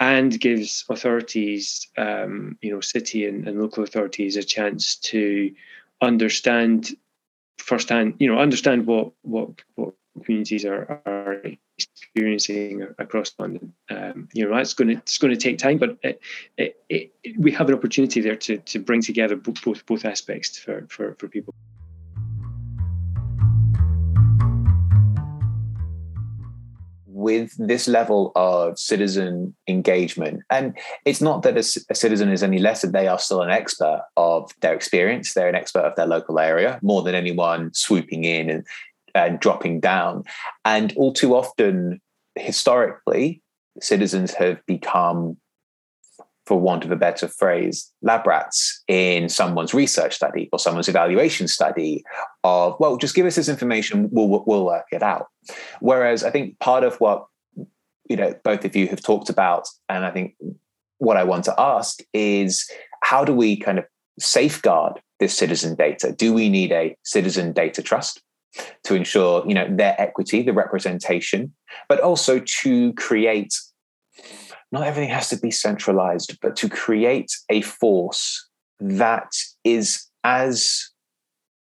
and 0.00 0.40
gives 0.40 0.84
authorities, 0.88 1.86
um, 1.98 2.56
you 2.62 2.72
know, 2.72 2.80
city 2.80 3.26
and, 3.26 3.46
and 3.46 3.60
local 3.60 3.84
authorities 3.84 4.36
a 4.36 4.42
chance 4.42 4.96
to 4.96 5.54
understand 6.00 6.90
firsthand, 7.58 8.14
you 8.18 8.26
know, 8.26 8.38
understand 8.38 8.86
what 8.86 9.12
what 9.22 9.50
what 9.74 9.94
communities 10.24 10.64
are, 10.64 11.00
are 11.06 11.42
experiencing 11.84 12.86
across 12.98 13.32
London. 13.38 13.72
Um, 13.90 14.28
you 14.32 14.48
know, 14.48 14.56
that's 14.56 14.74
going 14.74 14.88
to 14.88 14.94
it's 14.94 15.18
going 15.18 15.32
to 15.32 15.40
take 15.40 15.58
time, 15.58 15.78
but 15.78 15.98
it, 16.02 16.20
it, 16.56 16.76
it, 16.88 17.12
we 17.38 17.52
have 17.52 17.68
an 17.68 17.74
opportunity 17.74 18.20
there 18.20 18.36
to 18.36 18.58
to 18.58 18.78
bring 18.78 19.02
together 19.02 19.36
both 19.36 19.84
both 19.86 20.04
aspects 20.04 20.58
for 20.58 20.86
for, 20.88 21.14
for 21.18 21.28
people. 21.28 21.54
with 27.22 27.54
this 27.56 27.86
level 27.86 28.32
of 28.34 28.76
citizen 28.78 29.54
engagement, 29.68 30.42
and 30.50 30.76
it's 31.04 31.20
not 31.20 31.42
that 31.42 31.54
a, 31.54 31.64
a, 31.88 31.94
citizen 31.94 32.30
is 32.30 32.42
any 32.42 32.58
less, 32.58 32.82
they 32.82 33.06
are 33.06 33.18
still 33.18 33.42
an 33.42 33.50
expert 33.50 34.04
of 34.16 34.50
their 34.60 34.74
experience. 34.74 35.32
They're 35.32 35.48
an 35.48 35.54
expert 35.54 35.84
of 35.84 35.94
their 35.94 36.06
local 36.06 36.40
area 36.40 36.80
more 36.82 37.02
than 37.02 37.14
anyone 37.14 37.72
swooping 37.74 38.24
in 38.24 38.50
and, 38.50 38.66
and 39.14 39.40
dropping 39.40 39.80
down. 39.80 40.24
And 40.64 40.92
all 40.96 41.12
too 41.12 41.34
often, 41.34 42.00
historically, 42.34 43.42
citizens 43.80 44.32
have 44.34 44.64
become 44.66 45.36
for 46.46 46.58
want 46.58 46.84
of 46.84 46.90
a 46.90 46.96
better 46.96 47.28
phrase, 47.28 47.90
lab 48.02 48.26
rats 48.26 48.82
in 48.88 49.28
someone's 49.28 49.72
research 49.72 50.14
study 50.14 50.48
or 50.52 50.58
someone's 50.58 50.88
evaluation 50.88 51.46
study 51.46 52.02
of, 52.42 52.74
well, 52.80 52.96
just 52.96 53.14
give 53.14 53.26
us 53.26 53.36
this 53.36 53.48
information, 53.48 54.08
we'll, 54.10 54.42
we'll 54.46 54.64
work 54.64 54.86
it 54.90 55.02
out. 55.02 55.28
Whereas 55.80 56.24
I 56.24 56.30
think 56.30 56.58
part 56.58 56.82
of 56.82 56.96
what, 56.96 57.26
you 58.08 58.16
know, 58.16 58.34
both 58.42 58.64
of 58.64 58.74
you 58.74 58.88
have 58.88 59.00
talked 59.00 59.30
about, 59.30 59.68
and 59.88 60.04
I 60.04 60.10
think 60.10 60.34
what 60.98 61.16
I 61.16 61.24
want 61.24 61.44
to 61.44 61.54
ask 61.58 62.00
is 62.12 62.68
how 63.02 63.24
do 63.24 63.32
we 63.32 63.56
kind 63.56 63.78
of 63.78 63.84
safeguard 64.18 65.00
this 65.20 65.36
citizen 65.36 65.76
data? 65.76 66.12
Do 66.12 66.34
we 66.34 66.48
need 66.48 66.72
a 66.72 66.96
citizen 67.04 67.52
data 67.52 67.82
trust? 67.82 68.20
To 68.84 68.94
ensure 68.94 69.44
you 69.46 69.54
know 69.54 69.66
their 69.70 69.94
equity 70.00 70.42
the 70.42 70.52
representation 70.52 71.52
but 71.88 72.00
also 72.00 72.38
to 72.40 72.92
create 72.94 73.54
not 74.72 74.86
everything 74.86 75.10
has 75.10 75.28
to 75.28 75.36
be 75.36 75.50
centralized, 75.50 76.38
but 76.40 76.56
to 76.56 76.68
create 76.68 77.30
a 77.50 77.60
force 77.60 78.48
that 78.80 79.30
is 79.64 80.06
as 80.24 80.90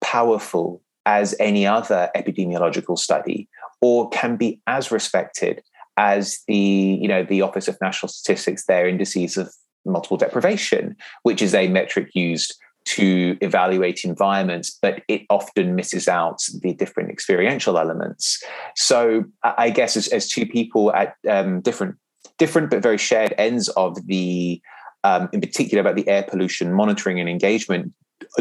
powerful 0.02 0.82
as 1.06 1.34
any 1.40 1.66
other 1.66 2.10
epidemiological 2.16 3.00
study 3.00 3.48
or 3.82 4.10
can 4.10 4.36
be 4.36 4.62
as 4.68 4.92
respected 4.92 5.64
as 5.98 6.40
the 6.48 6.56
you 6.56 7.08
know 7.08 7.24
the 7.24 7.42
office 7.42 7.68
of 7.68 7.78
national 7.82 8.10
statistics 8.10 8.66
their 8.66 8.88
indices 8.88 9.38
of 9.38 9.54
multiple 9.86 10.18
deprivation 10.18 10.96
which 11.24 11.42
is 11.42 11.54
a 11.54 11.68
metric 11.68 12.10
used 12.14 12.56
to 12.96 13.38
evaluate 13.42 14.04
environments 14.04 14.78
but 14.82 15.02
it 15.08 15.22
often 15.30 15.76
misses 15.76 16.08
out 16.08 16.40
the 16.62 16.74
different 16.74 17.10
experiential 17.10 17.78
elements 17.78 18.42
so 18.76 19.24
i 19.44 19.70
guess 19.70 19.96
as, 19.96 20.08
as 20.10 20.28
two 20.28 20.46
people 20.46 20.92
at 20.94 21.16
um, 21.30 21.62
different 21.62 21.96
different 22.40 22.72
but 22.72 22.82
very 22.82 22.98
shared 22.98 23.36
ends 23.38 23.70
of 23.70 24.08
the, 24.08 24.60
um, 25.04 25.30
in 25.32 25.42
particular 25.42 25.82
about 25.82 25.96
the 25.96 26.08
air 26.08 26.24
pollution 26.24 26.74
monitoring 26.74 27.20
and 27.20 27.30
engagement. 27.30 27.94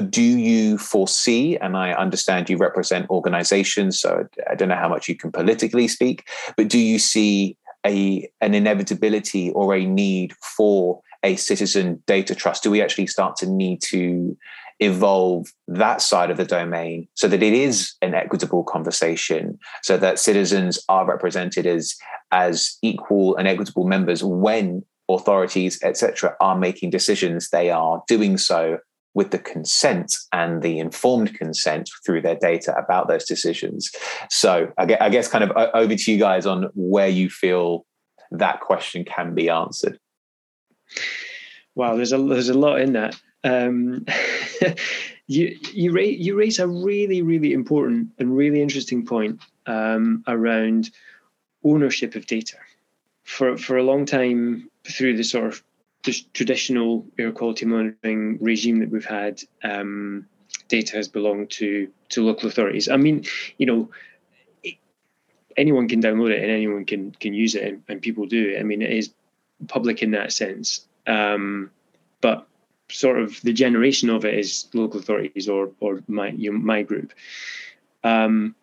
Do 0.08 0.22
you 0.22 0.78
foresee, 0.78 1.56
and 1.58 1.76
I 1.76 1.92
understand 1.92 2.50
you 2.50 2.56
represent 2.56 3.08
organizations, 3.10 4.00
so 4.00 4.26
I 4.50 4.54
don't 4.54 4.68
know 4.68 4.74
how 4.74 4.88
much 4.88 5.08
you 5.08 5.16
can 5.16 5.30
politically 5.30 5.86
speak, 5.86 6.28
but 6.56 6.68
do 6.68 6.78
you 6.78 6.98
see 6.98 7.56
a, 7.86 8.28
an 8.40 8.54
inevitability 8.54 9.50
or 9.52 9.74
a 9.74 9.84
need 9.84 10.34
for 10.56 11.00
a 11.22 11.36
citizen 11.36 12.02
data 12.06 12.34
trust? 12.34 12.62
Do 12.62 12.70
we 12.70 12.82
actually 12.82 13.06
start 13.06 13.36
to 13.36 13.46
need 13.46 13.80
to 13.82 14.36
evolve 14.80 15.52
that 15.66 16.00
side 16.00 16.30
of 16.30 16.36
the 16.36 16.44
domain 16.44 17.08
so 17.14 17.26
that 17.28 17.42
it 17.42 17.52
is 17.52 17.94
an 18.00 18.14
equitable 18.14 18.62
conversation, 18.64 19.58
so 19.82 19.96
that 19.98 20.18
citizens 20.18 20.78
are 20.88 21.06
represented 21.06 21.66
as 21.66 21.96
as 22.30 22.76
equal 22.82 23.36
and 23.36 23.48
equitable 23.48 23.86
members 23.86 24.22
when 24.22 24.84
authorities, 25.08 25.82
etc., 25.82 26.36
are 26.40 26.56
making 26.56 26.90
decisions. 26.90 27.48
They 27.50 27.70
are 27.70 28.02
doing 28.06 28.36
so 28.36 28.78
with 29.14 29.30
the 29.30 29.38
consent 29.38 30.14
and 30.32 30.62
the 30.62 30.78
informed 30.78 31.34
consent 31.34 31.90
through 32.04 32.20
their 32.20 32.36
data 32.36 32.76
about 32.76 33.08
those 33.08 33.24
decisions. 33.24 33.90
So 34.30 34.70
I 34.76 34.84
guess 35.08 35.28
kind 35.28 35.42
of 35.42 35.50
uh, 35.56 35.70
over 35.74 35.96
to 35.96 36.12
you 36.12 36.18
guys 36.18 36.46
on 36.46 36.68
where 36.74 37.08
you 37.08 37.30
feel 37.30 37.84
that 38.30 38.60
question 38.60 39.04
can 39.04 39.34
be 39.34 39.48
answered. 39.48 39.98
Wow, 41.74 41.96
there's 41.96 42.12
a 42.12 42.18
there's 42.18 42.48
a 42.48 42.58
lot 42.58 42.80
in 42.80 42.94
that. 42.94 43.20
Um, 43.44 44.04
you 45.26 45.56
you 45.72 45.92
raise 45.92 46.18
you 46.18 46.36
raise 46.36 46.58
a 46.58 46.66
really 46.66 47.22
really 47.22 47.52
important 47.52 48.08
and 48.18 48.36
really 48.36 48.60
interesting 48.60 49.06
point 49.06 49.40
um, 49.66 50.24
around 50.26 50.90
ownership 51.64 52.14
of 52.14 52.26
data. 52.26 52.56
For 53.24 53.56
for 53.56 53.76
a 53.76 53.82
long 53.82 54.06
time, 54.06 54.70
through 54.84 55.16
the 55.16 55.24
sort 55.24 55.46
of 55.46 55.62
traditional 56.32 57.06
air 57.18 57.32
quality 57.32 57.66
monitoring 57.66 58.38
regime 58.40 58.78
that 58.80 58.90
we've 58.90 59.04
had, 59.04 59.42
um, 59.62 60.26
data 60.68 60.96
has 60.96 61.08
belonged 61.08 61.50
to 61.50 61.88
to 62.10 62.24
local 62.24 62.48
authorities. 62.48 62.88
I 62.88 62.96
mean, 62.96 63.24
you 63.58 63.66
know, 63.66 63.90
anyone 65.56 65.88
can 65.88 66.00
download 66.00 66.30
it 66.30 66.42
and 66.42 66.50
anyone 66.50 66.84
can 66.84 67.12
can 67.12 67.34
use 67.34 67.54
it, 67.54 67.64
and, 67.64 67.82
and 67.88 68.00
people 68.02 68.26
do. 68.26 68.56
I 68.58 68.62
mean, 68.62 68.82
it 68.82 68.90
is 68.90 69.10
public 69.66 70.02
in 70.02 70.12
that 70.12 70.32
sense. 70.32 70.86
Um, 71.06 71.70
but 72.20 72.46
sort 72.90 73.18
of 73.18 73.40
the 73.42 73.52
generation 73.52 74.10
of 74.10 74.24
it 74.24 74.34
is 74.34 74.66
local 74.72 75.00
authorities 75.00 75.48
or 75.48 75.70
or 75.80 76.02
my 76.08 76.28
you 76.30 76.52
know, 76.52 76.58
my 76.58 76.82
group. 76.82 77.12
Um, 78.04 78.54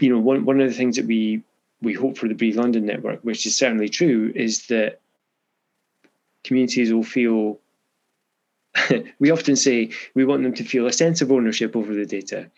you 0.00 0.10
know, 0.10 0.18
one 0.18 0.44
one 0.44 0.60
of 0.60 0.68
the 0.68 0.74
things 0.74 0.96
that 0.96 1.06
we 1.06 1.42
we 1.80 1.92
hope 1.92 2.18
for 2.18 2.28
the 2.28 2.34
Breathe 2.34 2.56
London 2.56 2.86
network, 2.86 3.20
which 3.20 3.46
is 3.46 3.56
certainly 3.56 3.88
true, 3.88 4.32
is 4.34 4.66
that 4.66 5.00
communities 6.42 6.92
will 6.92 7.04
feel. 7.04 7.60
we 9.20 9.30
often 9.30 9.54
say 9.54 9.90
we 10.14 10.24
want 10.24 10.42
them 10.42 10.54
to 10.54 10.64
feel 10.64 10.86
a 10.86 10.92
sense 10.92 11.22
of 11.22 11.30
ownership 11.30 11.76
over 11.76 11.94
the 11.94 12.06
data. 12.06 12.50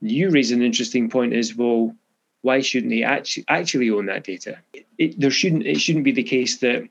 You 0.00 0.30
raise 0.30 0.52
an 0.52 0.62
interesting 0.62 1.10
point 1.10 1.34
as 1.34 1.54
well. 1.56 1.94
Why 2.42 2.60
shouldn't 2.60 2.90
they 2.90 3.02
actually 3.02 3.44
actually 3.48 3.90
own 3.90 4.06
that 4.06 4.24
data? 4.24 4.58
It, 4.98 5.20
there 5.20 5.30
shouldn't 5.30 5.66
it 5.66 5.80
shouldn't 5.80 6.04
be 6.04 6.12
the 6.12 6.22
case 6.22 6.58
that 6.58 6.88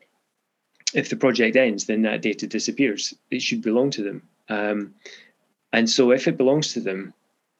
if 0.93 1.09
the 1.09 1.15
project 1.15 1.55
ends, 1.55 1.85
then 1.85 2.03
that 2.03 2.21
data 2.21 2.47
disappears. 2.47 3.13
It 3.29 3.41
should 3.41 3.61
belong 3.61 3.91
to 3.91 4.03
them. 4.03 4.21
Um, 4.49 4.95
and 5.71 5.89
so, 5.89 6.11
if 6.11 6.27
it 6.27 6.37
belongs 6.37 6.73
to 6.73 6.79
them, 6.79 7.13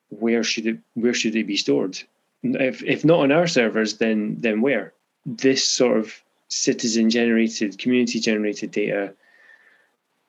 where 0.10 0.44
should 0.44 0.66
it 0.66 0.80
where 0.96 1.14
should 1.14 1.36
it 1.36 1.48
be 1.48 1.58
stored? 1.58 2.00
If 2.44 2.84
if 2.84 3.06
not 3.06 3.20
on 3.20 3.32
our 3.32 3.48
servers, 3.48 3.98
then 3.98 4.38
then 4.40 4.62
where? 4.62 4.94
This 5.26 5.64
sort 5.64 5.98
of 5.98 6.14
citizen 6.48 7.10
generated, 7.10 7.78
community 7.78 8.20
generated 8.20 8.72
data 8.72 9.14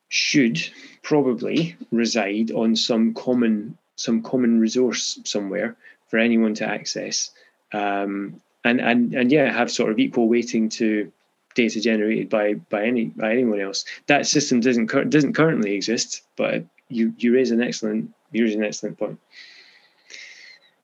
should 0.08 0.60
probably 1.02 1.76
reside 1.90 2.50
on 2.50 2.76
some 2.76 3.14
common 3.14 3.78
some 3.96 4.22
common 4.22 4.60
resource 4.60 5.20
somewhere 5.24 5.76
for 6.08 6.18
anyone 6.18 6.54
to 6.54 6.66
access. 6.66 7.30
Um, 7.72 8.40
and 8.64 8.80
and 8.80 9.14
and 9.14 9.32
yeah, 9.32 9.52
have 9.52 9.70
sort 9.70 9.90
of 9.90 9.98
equal 9.98 10.28
weighting 10.28 10.68
to 10.70 11.10
data 11.54 11.80
generated 11.80 12.28
by 12.28 12.54
by 12.54 12.84
any 12.84 13.06
by 13.06 13.32
anyone 13.32 13.60
else. 13.60 13.84
That 14.06 14.26
system 14.26 14.60
doesn't 14.60 14.86
doesn't 15.10 15.34
currently 15.34 15.74
exist, 15.74 16.22
but 16.36 16.64
you 16.88 17.14
you 17.18 17.34
raise 17.34 17.50
an 17.50 17.62
excellent 17.62 18.12
you 18.32 18.44
raise 18.44 18.54
an 18.54 18.64
excellent 18.64 18.98
point. 18.98 19.18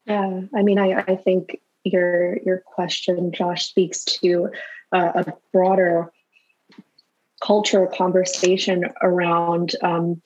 Yeah, 0.07 0.43
I 0.55 0.63
mean, 0.63 0.79
I 0.79 1.05
I 1.07 1.17
think 1.17 1.61
your 1.85 2.39
your 2.45 2.59
question, 2.59 3.33
Josh, 3.33 3.69
speaks 3.69 4.05
to 4.05 4.51
uh, 4.93 5.13
a 5.15 5.33
broader 5.53 6.11
cultural 7.41 7.87
conversation 7.87 8.87
around 9.03 9.75
um, 9.83 10.23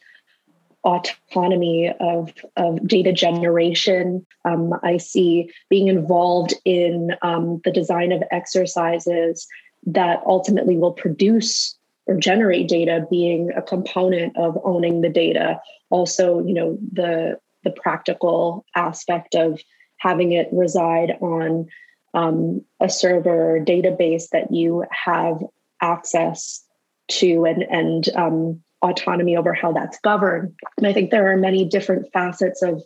autonomy 0.84 1.92
of, 2.00 2.32
of 2.56 2.86
data 2.86 3.12
generation. 3.12 4.26
Um, 4.44 4.72
I 4.82 4.96
see 4.96 5.50
being 5.68 5.88
involved 5.88 6.54
in 6.64 7.14
um, 7.22 7.60
the 7.64 7.72
design 7.72 8.12
of 8.12 8.22
exercises 8.30 9.46
that 9.86 10.22
ultimately 10.26 10.76
will 10.76 10.92
produce 10.92 11.76
or 12.06 12.16
generate 12.16 12.68
data 12.68 13.06
being 13.10 13.50
a 13.56 13.62
component 13.62 14.36
of 14.36 14.58
owning 14.64 15.00
the 15.00 15.08
data. 15.08 15.60
Also, 15.90 16.44
you 16.44 16.54
know, 16.54 16.78
the 16.92 17.38
the 17.62 17.70
practical 17.70 18.64
aspect 18.74 19.34
of 19.34 19.60
having 19.98 20.32
it 20.32 20.48
reside 20.50 21.10
on 21.20 21.66
um, 22.14 22.64
a 22.80 22.88
server 22.88 23.62
database 23.62 24.30
that 24.32 24.50
you 24.50 24.84
have 24.90 25.42
access 25.80 26.64
to 27.08 27.44
and 27.44 27.62
and 27.62 28.08
um, 28.16 28.62
autonomy 28.82 29.36
over 29.36 29.52
how 29.52 29.72
that's 29.72 29.98
governed. 30.00 30.54
And 30.78 30.86
I 30.86 30.92
think 30.92 31.10
there 31.10 31.30
are 31.30 31.36
many 31.36 31.64
different 31.64 32.10
facets 32.12 32.62
of 32.62 32.82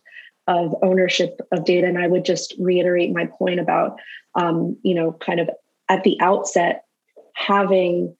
of 0.46 0.74
ownership 0.82 1.40
of 1.52 1.64
data. 1.64 1.86
And 1.86 1.98
I 1.98 2.06
would 2.06 2.24
just 2.24 2.54
reiterate 2.58 3.14
my 3.14 3.26
point 3.26 3.60
about 3.60 3.98
um, 4.34 4.76
you 4.82 4.94
know 4.94 5.12
kind 5.12 5.40
of 5.40 5.48
at 5.88 6.04
the 6.04 6.18
outset 6.20 6.84
having 7.34 8.14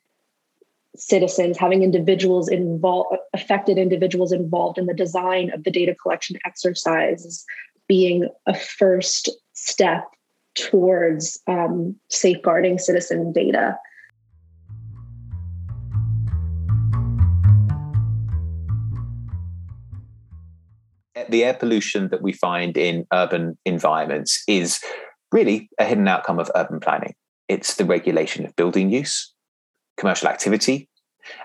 citizens, 0.97 1.59
having 1.59 1.83
individuals 1.83 2.49
involved, 2.49 3.17
affected 3.33 3.79
individuals 3.79 4.33
involved 4.33 4.79
in 4.79 4.87
the 4.87 4.95
design 4.95 5.51
of 5.53 5.65
the 5.65 5.71
data 5.71 5.95
collection 5.95 6.39
exercise 6.45 7.45
being 7.89 8.29
a 8.47 8.55
first 8.55 9.29
step 9.53 10.05
towards 10.55 11.41
um, 11.47 11.97
safeguarding 12.11 12.79
citizen 12.79 13.33
data. 13.33 13.77
The 21.29 21.45
air 21.45 21.55
pollution 21.55 22.09
that 22.09 22.23
we 22.23 22.33
find 22.33 22.77
in 22.77 23.07
urban 23.13 23.59
environments 23.65 24.43
is 24.47 24.81
really 25.33 25.69
a 25.79 25.85
hidden 25.85 26.09
outcome 26.09 26.39
of 26.39 26.51
urban 26.55 26.81
planning. 26.81 27.15
It's 27.49 27.75
the 27.75 27.85
regulation 27.85 28.45
of 28.47 28.57
building 28.57 28.91
use, 28.91 29.33
commercial 29.99 30.29
activity, 30.29 30.89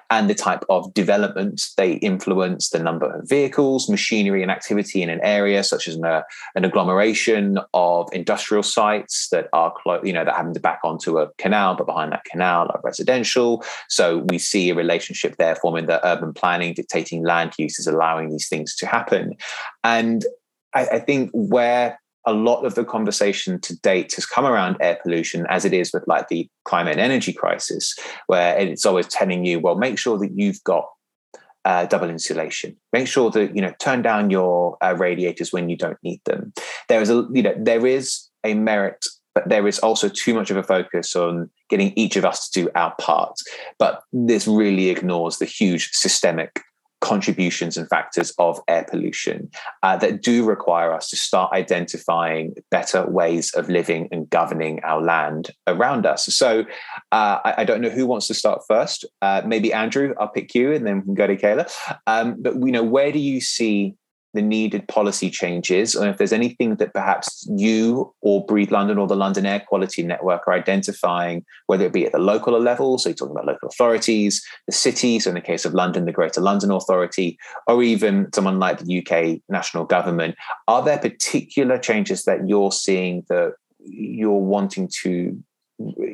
and 0.10 0.30
the 0.30 0.36
type 0.36 0.64
of 0.70 0.94
development 0.94 1.70
they 1.78 1.94
influence 1.94 2.70
the 2.70 2.80
number 2.80 3.12
of 3.12 3.28
vehicles, 3.28 3.90
machinery, 3.90 4.42
and 4.42 4.52
activity 4.52 5.02
in 5.02 5.10
an 5.10 5.20
area, 5.24 5.64
such 5.64 5.88
as 5.88 5.96
an, 5.96 6.06
uh, 6.06 6.22
an 6.56 6.66
agglomeration 6.66 7.60
of 7.74 8.10
industrial 8.12 8.64
sites 8.64 9.30
that 9.30 9.48
are, 9.54 9.74
clo- 9.78 10.04
you 10.04 10.14
know, 10.14 10.26
that 10.26 10.36
happen 10.36 10.54
to 10.54 10.60
back 10.60 10.80
onto 10.84 11.20
a 11.20 11.30
canal, 11.38 11.76
but 11.76 11.86
behind 11.86 12.12
that 12.12 12.26
canal 12.26 12.68
are 12.70 12.82
residential. 12.84 13.64
So 13.88 14.20
we 14.30 14.38
see 14.38 14.70
a 14.70 14.76
relationship 14.76 15.38
there 15.38 15.56
forming 15.56 15.86
the 15.86 16.06
urban 16.06 16.34
planning 16.34 16.74
dictating 16.74 17.24
land 17.24 17.54
uses, 17.58 17.88
allowing 17.88 18.30
these 18.30 18.50
things 18.50 18.76
to 18.78 18.86
happen. 18.86 19.36
And 19.84 20.26
I, 20.74 20.86
I 20.88 21.00
think 21.00 21.32
where 21.34 22.00
a 22.30 22.34
lot 22.34 22.66
of 22.66 22.76
the 22.76 22.86
conversation 22.86 23.60
to 23.62 23.76
date 23.80 24.14
has 24.16 24.26
come 24.26 24.46
around 24.46 24.78
air 24.80 25.00
pollution 25.02 25.46
as 25.50 25.66
it 25.66 25.74
is 25.74 25.92
with 25.94 26.08
like 26.08 26.28
the 26.28 26.48
climate 26.66 26.94
and 26.94 27.02
energy 27.02 27.34
crisis 27.34 27.96
where 28.28 28.58
it's 28.58 28.86
always 28.86 29.08
telling 29.08 29.46
you 29.46 29.60
well 29.60 29.76
make 29.76 29.98
sure 29.98 30.18
that 30.18 30.32
you've 30.36 30.64
got 30.64 30.86
uh, 31.66 31.86
double 31.86 32.10
insulation. 32.10 32.76
Make 32.94 33.08
sure 33.08 33.30
that 33.32 33.56
you 33.56 33.62
know 33.62 33.74
turn 33.80 34.02
down 34.02 34.30
your 34.30 34.78
uh, 34.82 34.96
radiators 34.98 35.52
when 35.52 35.70
you 35.70 35.76
don't 35.76 35.98
need 36.04 36.22
them. 36.26 36.54
There 36.88 37.02
is 37.02 37.10
a 37.10 37.28
you 37.32 37.44
know 37.44 37.54
there 37.58 37.86
is 37.86 38.28
a 38.46 38.54
merit 38.54 39.06
but 39.36 39.48
there 39.48 39.68
is 39.68 39.80
also 39.80 40.10
too 40.10 40.34
much 40.34 40.50
of 40.50 40.58
a 40.58 40.64
focus 40.64 41.16
on 41.16 41.50
getting 41.70 41.94
each 41.96 42.16
of 42.16 42.26
us 42.26 42.50
to 42.50 42.64
do 42.64 42.70
our 42.76 42.94
part. 43.00 43.36
But 43.78 44.02
this 44.12 44.48
really 44.48 44.90
ignores 44.90 45.38
the 45.38 45.46
huge 45.46 45.92
systemic 45.92 46.62
contributions 47.10 47.76
and 47.76 47.90
factors 47.90 48.32
of 48.38 48.60
air 48.68 48.86
pollution 48.88 49.50
uh, 49.82 49.98
that 49.98 50.22
do 50.22 50.46
require 50.46 50.94
us 50.94 51.10
to 51.10 51.16
start 51.16 51.52
identifying 51.54 52.54
better 52.70 53.04
ways 53.10 53.52
of 53.56 53.68
living 53.68 54.08
and 54.12 54.30
governing 54.30 54.80
our 54.84 55.02
land 55.02 55.50
around 55.66 56.06
us. 56.06 56.26
So 56.28 56.66
uh, 57.12 57.40
I, 57.44 57.54
I, 57.58 57.64
don't 57.64 57.82
know 57.82 57.90
who 57.90 58.06
wants 58.06 58.28
to 58.28 58.36
start 58.36 58.62
first. 58.68 59.06
Uh, 59.24 59.42
maybe 59.44 59.74
Andrew, 59.74 60.14
I'll 60.20 60.28
pick 60.28 60.54
you 60.54 60.72
and 60.72 60.86
then 60.86 60.98
we 60.98 61.02
can 61.02 61.14
go 61.16 61.26
to 61.26 61.36
Kayla. 61.36 61.72
Um, 62.06 62.36
but 62.40 62.54
you 62.56 62.72
know, 62.72 62.84
where 62.84 63.12
do 63.12 63.18
you 63.18 63.42
see 63.42 63.96
the 64.34 64.42
needed 64.42 64.88
policy 64.88 65.30
changes, 65.30 65.96
or 65.96 66.08
if 66.08 66.18
there's 66.18 66.34
anything 66.34 66.76
that 66.76 66.94
perhaps 66.94 67.48
you 67.50 68.14
or 68.22 68.46
Breathe 68.46 68.72
London 68.72 68.98
or 68.98 69.08
the 69.08 69.16
London 69.16 69.46
Air 69.46 69.60
Quality 69.60 70.04
Network 70.04 70.48
are 70.48 70.54
identifying, 70.54 71.44
whether 71.66 71.86
it 71.86 71.94
be 71.94 72.06
at 72.06 72.12
the 72.12 72.20
local 72.20 72.60
level, 72.60 72.98
so 72.98 73.10
you're 73.10 73.16
talking 73.16 73.36
about 73.36 73.48
local 73.48 73.70
authorities, 73.70 74.44
the 74.68 74.72
city, 74.72 75.20
so 75.20 75.30
in 75.30 75.36
the 75.36 75.42
case 75.42 75.66
of 75.66 75.74
London, 75.74 76.06
the 76.06 76.12
Greater 76.12 76.42
London 76.42 76.72
Authority, 76.72 77.40
or 77.68 77.82
even 77.82 78.32
someone 78.34 78.60
like 78.60 78.80
the 78.80 79.00
UK 79.00 79.42
national 79.50 79.86
government, 79.86 80.36
are 80.68 80.84
there 80.84 81.00
particular 81.00 81.78
changes 81.78 82.24
that 82.26 82.48
you're 82.48 82.72
seeing 82.72 83.26
that 83.30 83.54
you're 83.86 84.32
wanting 84.32 84.90
to 85.02 85.42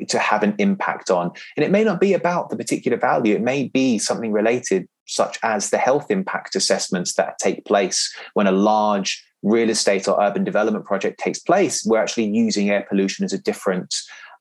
to 0.08 0.18
have 0.18 0.44
an 0.44 0.54
impact 0.58 1.10
on? 1.10 1.32
And 1.56 1.64
it 1.64 1.72
may 1.72 1.82
not 1.82 2.00
be 2.00 2.12
about 2.12 2.50
the 2.50 2.56
particular 2.56 2.96
value 2.96 3.34
it 3.34 3.42
may 3.42 3.68
be 3.68 3.98
something 3.98 4.32
related 4.32 4.88
such 5.06 5.38
as 5.42 5.70
the 5.70 5.78
health 5.78 6.10
impact 6.10 6.54
assessments 6.56 7.14
that 7.14 7.38
take 7.38 7.64
place 7.64 8.14
when 8.34 8.46
a 8.46 8.52
large 8.52 9.24
real 9.42 9.70
estate 9.70 10.08
or 10.08 10.20
urban 10.20 10.44
development 10.44 10.84
project 10.84 11.18
takes 11.20 11.38
place, 11.38 11.84
we're 11.86 12.02
actually 12.02 12.26
using 12.26 12.70
air 12.70 12.84
pollution 12.88 13.24
as 13.24 13.32
a 13.32 13.38
different, 13.38 13.94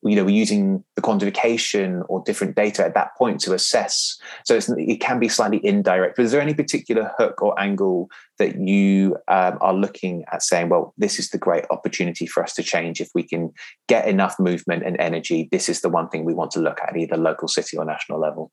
you 0.04 0.16
know, 0.16 0.26
we're 0.26 0.32
using 0.32 0.84
the 0.96 1.02
quantification 1.02 2.04
or 2.10 2.24
different 2.26 2.56
data 2.56 2.84
at 2.84 2.96
that 2.96 3.16
point 3.18 3.40
to 3.40 3.54
assess. 3.54 4.18
So 4.46 4.60
it 4.78 5.00
can 5.02 5.20
be 5.20 5.30
slightly 5.30 5.64
indirect. 5.64 6.16
But 6.16 6.26
is 6.26 6.32
there 6.32 6.42
any 6.42 6.54
particular 6.54 7.12
hook 7.18 7.42
or 7.42 7.60
angle 7.60 8.10
that 8.40 8.60
you 8.60 9.16
um, 9.28 9.58
are 9.62 9.74
looking 9.74 10.24
at 10.32 10.42
saying, 10.42 10.70
well, 10.70 10.94
this 10.98 11.20
is 11.20 11.30
the 11.30 11.38
great 11.38 11.66
opportunity 11.70 12.26
for 12.26 12.42
us 12.42 12.54
to 12.56 12.64
change 12.64 13.00
if 13.00 13.10
we 13.14 13.24
can 13.24 13.52
get 13.88 14.08
enough 14.08 14.40
movement 14.40 14.84
and 14.84 15.00
energy? 15.00 15.48
This 15.52 15.70
is 15.70 15.82
the 15.82 15.90
one 15.90 16.10
thing 16.10 16.26
we 16.26 16.34
want 16.34 16.52
to 16.52 16.60
look 16.60 16.80
at, 16.82 16.98
either 16.98 17.18
local, 17.18 17.48
city, 17.48 17.78
or 17.78 17.86
national 17.86 18.20
level. 18.20 18.52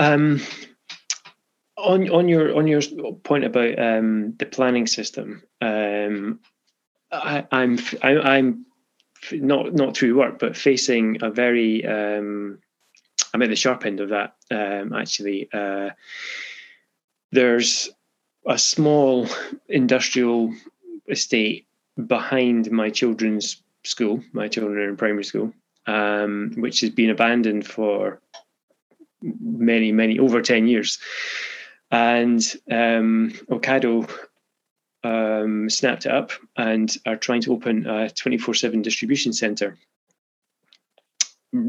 Um, 0.00 0.40
on 1.76 2.08
on 2.08 2.26
your 2.26 2.56
on 2.56 2.66
your 2.66 2.80
point 3.22 3.44
about 3.44 3.78
um, 3.78 4.34
the 4.38 4.46
planning 4.46 4.86
system, 4.86 5.42
um, 5.60 6.40
I, 7.12 7.46
I'm 7.52 7.78
I, 8.02 8.12
i 8.12 8.38
am 8.38 8.64
not 9.30 9.74
not 9.74 9.94
through 9.94 10.16
work, 10.16 10.38
but 10.38 10.56
facing 10.56 11.22
a 11.22 11.30
very 11.30 11.84
um, 11.84 12.60
I'm 13.34 13.42
at 13.42 13.50
the 13.50 13.56
sharp 13.56 13.84
end 13.84 14.00
of 14.00 14.08
that 14.08 14.36
um, 14.50 14.94
actually. 14.94 15.50
Uh, 15.52 15.90
there's 17.30 17.90
a 18.46 18.56
small 18.56 19.28
industrial 19.68 20.54
estate 21.10 21.66
behind 22.06 22.70
my 22.70 22.88
children's 22.88 23.62
school. 23.84 24.24
My 24.32 24.48
children 24.48 24.78
are 24.78 24.88
in 24.88 24.96
primary 24.96 25.24
school, 25.24 25.52
um, 25.86 26.54
which 26.56 26.80
has 26.80 26.88
been 26.88 27.10
abandoned 27.10 27.66
for 27.66 28.22
many, 29.22 29.92
many 29.92 30.18
over 30.18 30.42
10 30.42 30.66
years. 30.66 30.98
And 31.90 32.40
um, 32.70 33.32
Ocado 33.50 34.10
um, 35.02 35.68
snapped 35.70 36.06
it 36.06 36.12
up 36.12 36.30
and 36.56 36.94
are 37.06 37.16
trying 37.16 37.42
to 37.42 37.52
open 37.52 37.86
a 37.86 38.10
24 38.10 38.54
7 38.54 38.82
distribution 38.82 39.32
center 39.32 39.76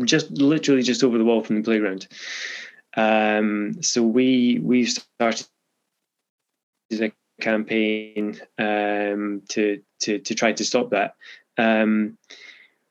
just 0.04 0.32
literally 0.32 0.84
just 0.84 1.04
over 1.04 1.18
the 1.18 1.26
wall 1.26 1.44
from 1.44 1.58
the 1.58 1.64
playground. 1.64 2.08
Um, 2.96 3.82
so 3.82 4.04
we 4.04 4.60
we've 4.62 4.90
started 4.90 5.48
a 6.92 7.12
campaign 7.40 8.40
um, 8.58 9.44
to 9.50 9.82
to 10.02 10.20
to 10.20 10.36
try 10.36 10.52
to 10.54 10.66
stop 10.66 10.92
that. 10.92 11.16
Um, 11.58 12.18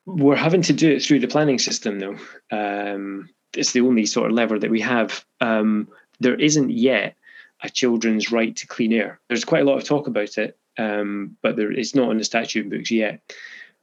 we're 0.06 0.36
having 0.36 0.62
to 0.62 0.72
do 0.72 0.90
it 0.90 1.02
through 1.02 1.20
the 1.20 1.28
planning 1.28 1.58
system 1.58 1.98
though. 1.98 2.16
It's 3.56 3.72
the 3.72 3.80
only 3.80 4.06
sort 4.06 4.30
of 4.30 4.36
lever 4.36 4.58
that 4.58 4.70
we 4.70 4.80
have. 4.80 5.24
Um, 5.40 5.88
there 6.20 6.34
isn't 6.34 6.70
yet 6.70 7.16
a 7.62 7.68
children's 7.68 8.32
right 8.32 8.54
to 8.56 8.66
clean 8.66 8.92
air. 8.92 9.20
There's 9.28 9.44
quite 9.44 9.62
a 9.62 9.64
lot 9.64 9.78
of 9.78 9.84
talk 9.84 10.06
about 10.06 10.38
it, 10.38 10.58
um, 10.78 11.36
but 11.42 11.56
there 11.56 11.72
it's 11.72 11.94
not 11.94 12.10
in 12.10 12.18
the 12.18 12.24
statute 12.24 12.70
books 12.70 12.90
yet. 12.90 13.20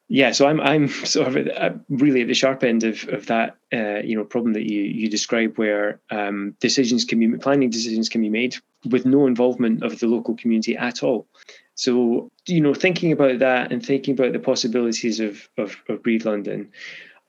Yeah, 0.10 0.32
so 0.32 0.48
I'm 0.48 0.62
I'm 0.62 0.88
sort 1.06 1.28
of 1.28 1.38
at, 1.38 1.80
really 1.90 2.22
at 2.22 2.28
the 2.28 2.34
sharp 2.34 2.64
end 2.64 2.84
of 2.84 3.08
of 3.10 3.28
that 3.28 3.58
uh, 3.74 4.00
you 4.04 4.16
know 4.16 4.24
problem 4.24 4.54
that 4.54 4.70
you 4.70 4.82
you 4.82 5.10
describe, 5.10 5.58
where 5.58 6.00
um, 6.10 6.56
decisions 6.60 7.06
can 7.06 7.20
be 7.20 7.38
planning 7.38 7.70
decisions 7.70 8.10
can 8.10 8.22
be 8.22 8.30
made 8.30 8.56
with 8.90 9.06
no 9.06 9.28
involvement 9.28 9.84
of 9.84 10.00
the 10.00 10.08
local 10.08 10.36
community 10.36 10.78
at 10.78 11.04
all. 11.04 11.28
So 11.76 12.32
you 12.48 12.62
know, 12.62 12.74
thinking 12.74 13.12
about 13.12 13.40
that 13.40 13.72
and 13.72 13.86
thinking 13.86 14.14
about 14.14 14.34
the 14.34 14.40
possibilities 14.40 15.20
of 15.20 15.48
of, 15.58 15.76
of 15.90 16.04
Breathe 16.04 16.26
London, 16.26 16.72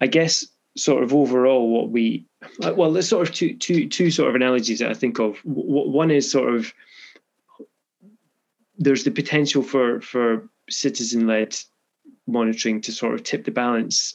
I 0.00 0.06
guess 0.06 0.46
sort 0.78 1.02
of 1.02 1.12
overall 1.12 1.68
what 1.68 1.90
we 1.90 2.24
uh, 2.62 2.72
well 2.76 2.92
there's 2.92 3.08
sort 3.08 3.28
of 3.28 3.34
two 3.34 3.54
two 3.56 3.88
two 3.88 4.10
sort 4.10 4.28
of 4.28 4.34
analogies 4.34 4.78
that 4.78 4.90
i 4.90 4.94
think 4.94 5.18
of. 5.18 5.38
One 5.44 6.10
is 6.10 6.30
sort 6.30 6.54
of 6.54 6.72
there's 8.76 9.04
the 9.04 9.10
potential 9.10 9.62
for 9.62 10.00
for 10.00 10.48
citizen 10.70 11.26
led 11.26 11.56
monitoring 12.26 12.80
to 12.82 12.92
sort 12.92 13.14
of 13.14 13.22
tip 13.22 13.44
the 13.44 13.50
balance 13.50 14.14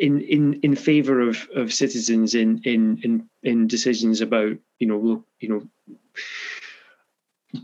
in 0.00 0.20
in 0.22 0.54
in 0.62 0.74
favor 0.74 1.20
of 1.20 1.48
of 1.54 1.72
citizens 1.72 2.34
in 2.34 2.60
in 2.64 2.98
in 3.02 3.28
in 3.42 3.66
decisions 3.66 4.20
about 4.20 4.56
you 4.78 4.86
know 4.86 5.24
you 5.40 5.48
know 5.48 5.62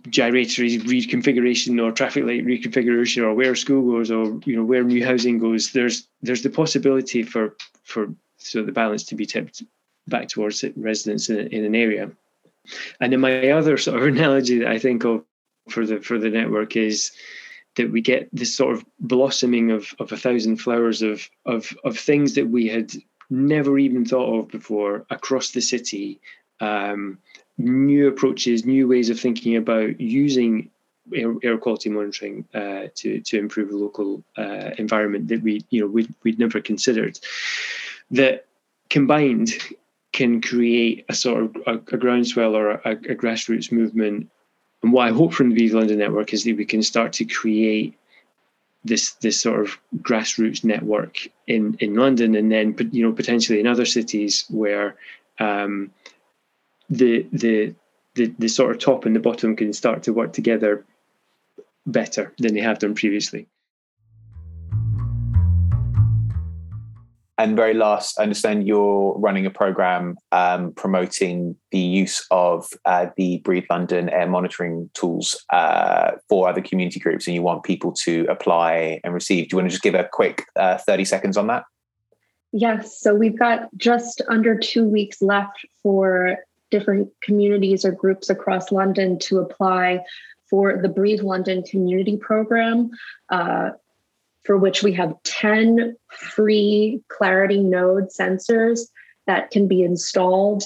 gyratory 0.08 0.78
reconfiguration 0.78 1.82
or 1.82 1.92
traffic 1.92 2.24
light 2.24 2.44
reconfiguration 2.44 3.22
or 3.22 3.34
where 3.34 3.54
school 3.54 3.92
goes 3.92 4.10
or 4.10 4.40
you 4.44 4.56
know 4.56 4.64
where 4.64 4.84
new 4.84 5.04
housing 5.04 5.38
goes 5.38 5.72
there's 5.72 6.08
there's 6.22 6.42
the 6.42 6.50
possibility 6.50 7.22
for 7.22 7.56
for 7.82 8.14
so 8.36 8.62
the 8.62 8.72
balance 8.72 9.04
to 9.04 9.14
be 9.14 9.26
tipped 9.26 9.62
back 10.06 10.28
towards 10.28 10.64
residents 10.76 11.28
in, 11.28 11.46
in 11.48 11.64
an 11.64 11.74
area. 11.74 12.10
And 13.00 13.12
then 13.12 13.20
my 13.20 13.50
other 13.50 13.76
sort 13.76 14.00
of 14.00 14.08
analogy 14.16 14.58
that 14.58 14.68
i 14.68 14.78
think 14.78 15.04
of 15.04 15.24
for 15.68 15.86
the 15.86 16.00
for 16.00 16.18
the 16.18 16.30
network 16.30 16.76
is 16.76 17.12
that 17.76 17.90
we 17.90 18.00
get 18.00 18.28
this 18.32 18.54
sort 18.54 18.74
of 18.74 18.84
blossoming 18.98 19.70
of 19.70 19.94
of 19.98 20.12
a 20.12 20.16
thousand 20.16 20.56
flowers 20.56 21.02
of 21.02 21.28
of 21.46 21.72
of 21.84 21.98
things 21.98 22.34
that 22.34 22.48
we 22.48 22.68
had 22.68 22.92
never 23.30 23.78
even 23.78 24.04
thought 24.04 24.40
of 24.40 24.48
before 24.48 25.06
across 25.10 25.52
the 25.52 25.60
city 25.60 26.20
um, 26.60 27.18
new 27.64 28.08
approaches, 28.08 28.64
new 28.64 28.88
ways 28.88 29.10
of 29.10 29.18
thinking 29.18 29.56
about 29.56 30.00
using 30.00 30.70
air, 31.14 31.34
air 31.42 31.58
quality 31.58 31.90
monitoring 31.90 32.46
uh, 32.54 32.88
to 32.94 33.20
to 33.20 33.38
improve 33.38 33.70
local 33.70 34.22
uh, 34.36 34.70
environment 34.78 35.28
that 35.28 35.42
we 35.42 35.64
you 35.70 35.80
know 35.80 35.86
we'd, 35.86 36.12
we'd 36.22 36.38
never 36.38 36.60
considered. 36.60 37.18
That 38.10 38.46
combined 38.88 39.50
can 40.12 40.40
create 40.40 41.04
a 41.08 41.14
sort 41.14 41.44
of 41.44 41.56
a, 41.66 41.74
a 41.94 41.98
groundswell 41.98 42.56
or 42.56 42.70
a, 42.70 42.80
a, 42.92 43.14
grassroots 43.14 43.70
movement. 43.70 44.28
And 44.82 44.92
what 44.92 45.06
I 45.06 45.12
hope 45.12 45.32
from 45.32 45.50
the 45.50 45.54
Breathe 45.54 45.74
London 45.74 45.98
Network 45.98 46.32
is 46.32 46.42
that 46.44 46.56
we 46.56 46.64
can 46.64 46.82
start 46.82 47.12
to 47.14 47.24
create 47.24 47.96
this 48.84 49.12
this 49.14 49.40
sort 49.40 49.60
of 49.60 49.78
grassroots 49.98 50.64
network 50.64 51.28
in 51.46 51.76
in 51.80 51.94
London 51.94 52.34
and 52.34 52.50
then 52.50 52.74
you 52.92 53.06
know 53.06 53.12
potentially 53.12 53.60
in 53.60 53.66
other 53.66 53.84
cities 53.84 54.46
where 54.48 54.96
um, 55.38 55.90
the 56.90 57.26
the 57.32 57.74
the, 58.14 58.34
the 58.38 58.48
sort 58.48 58.72
of 58.72 58.78
top 58.78 59.06
and 59.06 59.14
the 59.14 59.20
bottom 59.20 59.54
can 59.54 59.72
start 59.72 60.02
to 60.02 60.12
work 60.12 60.32
together 60.32 60.84
better 61.86 62.34
than 62.38 62.54
they 62.54 62.60
have 62.60 62.80
done 62.80 62.94
previously. 62.94 63.46
And 67.38 67.56
very 67.56 67.72
last, 67.72 68.20
I 68.20 68.24
understand 68.24 68.66
you're 68.66 69.14
running 69.16 69.46
a 69.46 69.50
program 69.50 70.18
um, 70.30 70.74
promoting 70.74 71.56
the 71.70 71.78
use 71.78 72.26
of 72.30 72.68
uh, 72.84 73.06
the 73.16 73.38
Breathe 73.38 73.64
London 73.70 74.10
air 74.10 74.28
monitoring 74.28 74.90
tools 74.92 75.42
uh, 75.50 76.10
for 76.28 76.50
other 76.50 76.60
community 76.60 77.00
groups, 77.00 77.26
and 77.26 77.34
you 77.34 77.40
want 77.40 77.62
people 77.62 77.92
to 78.04 78.26
apply 78.28 79.00
and 79.04 79.14
receive. 79.14 79.48
Do 79.48 79.54
you 79.54 79.58
want 79.58 79.70
to 79.70 79.70
just 79.70 79.82
give 79.82 79.94
a 79.94 80.06
quick 80.12 80.44
uh, 80.56 80.76
30 80.76 81.06
seconds 81.06 81.38
on 81.38 81.46
that? 81.46 81.62
Yes. 82.52 83.00
So 83.00 83.14
we've 83.14 83.38
got 83.38 83.74
just 83.78 84.20
under 84.28 84.58
two 84.58 84.84
weeks 84.84 85.22
left 85.22 85.64
for 85.82 86.36
different 86.70 87.10
communities 87.22 87.84
or 87.84 87.92
groups 87.92 88.30
across 88.30 88.72
London 88.72 89.18
to 89.20 89.38
apply 89.38 90.04
for 90.48 90.76
the 90.76 90.88
Breathe 90.88 91.22
London 91.22 91.62
Community 91.62 92.16
Program, 92.16 92.90
uh, 93.28 93.70
for 94.44 94.56
which 94.56 94.82
we 94.82 94.92
have 94.94 95.22
10 95.22 95.96
free 96.08 97.02
Clarity 97.08 97.60
Node 97.60 98.08
sensors 98.08 98.80
that 99.26 99.50
can 99.50 99.68
be 99.68 99.82
installed 99.82 100.64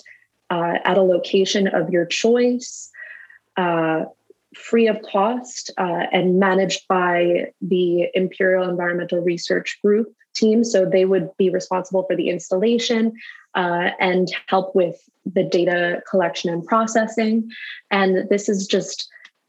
uh, 0.50 0.78
at 0.84 0.96
a 0.96 1.02
location 1.02 1.66
of 1.66 1.90
your 1.90 2.06
choice. 2.06 2.90
Uh, 3.56 4.04
free 4.56 4.86
of 4.86 5.00
cost 5.02 5.70
uh, 5.78 6.06
and 6.12 6.38
managed 6.38 6.86
by 6.88 7.52
the 7.60 8.08
Imperial 8.14 8.68
Environmental 8.68 9.20
Research 9.20 9.78
Group 9.82 10.14
team. 10.34 10.64
So 10.64 10.84
they 10.84 11.04
would 11.04 11.30
be 11.36 11.50
responsible 11.50 12.04
for 12.04 12.16
the 12.16 12.28
installation 12.28 13.12
uh, 13.54 13.90
and 14.00 14.28
help 14.46 14.74
with 14.74 14.96
the 15.24 15.44
data 15.44 16.02
collection 16.10 16.50
and 16.50 16.64
processing. 16.64 17.50
And 17.90 18.28
this 18.28 18.48
is 18.48 18.66
just 18.66 19.08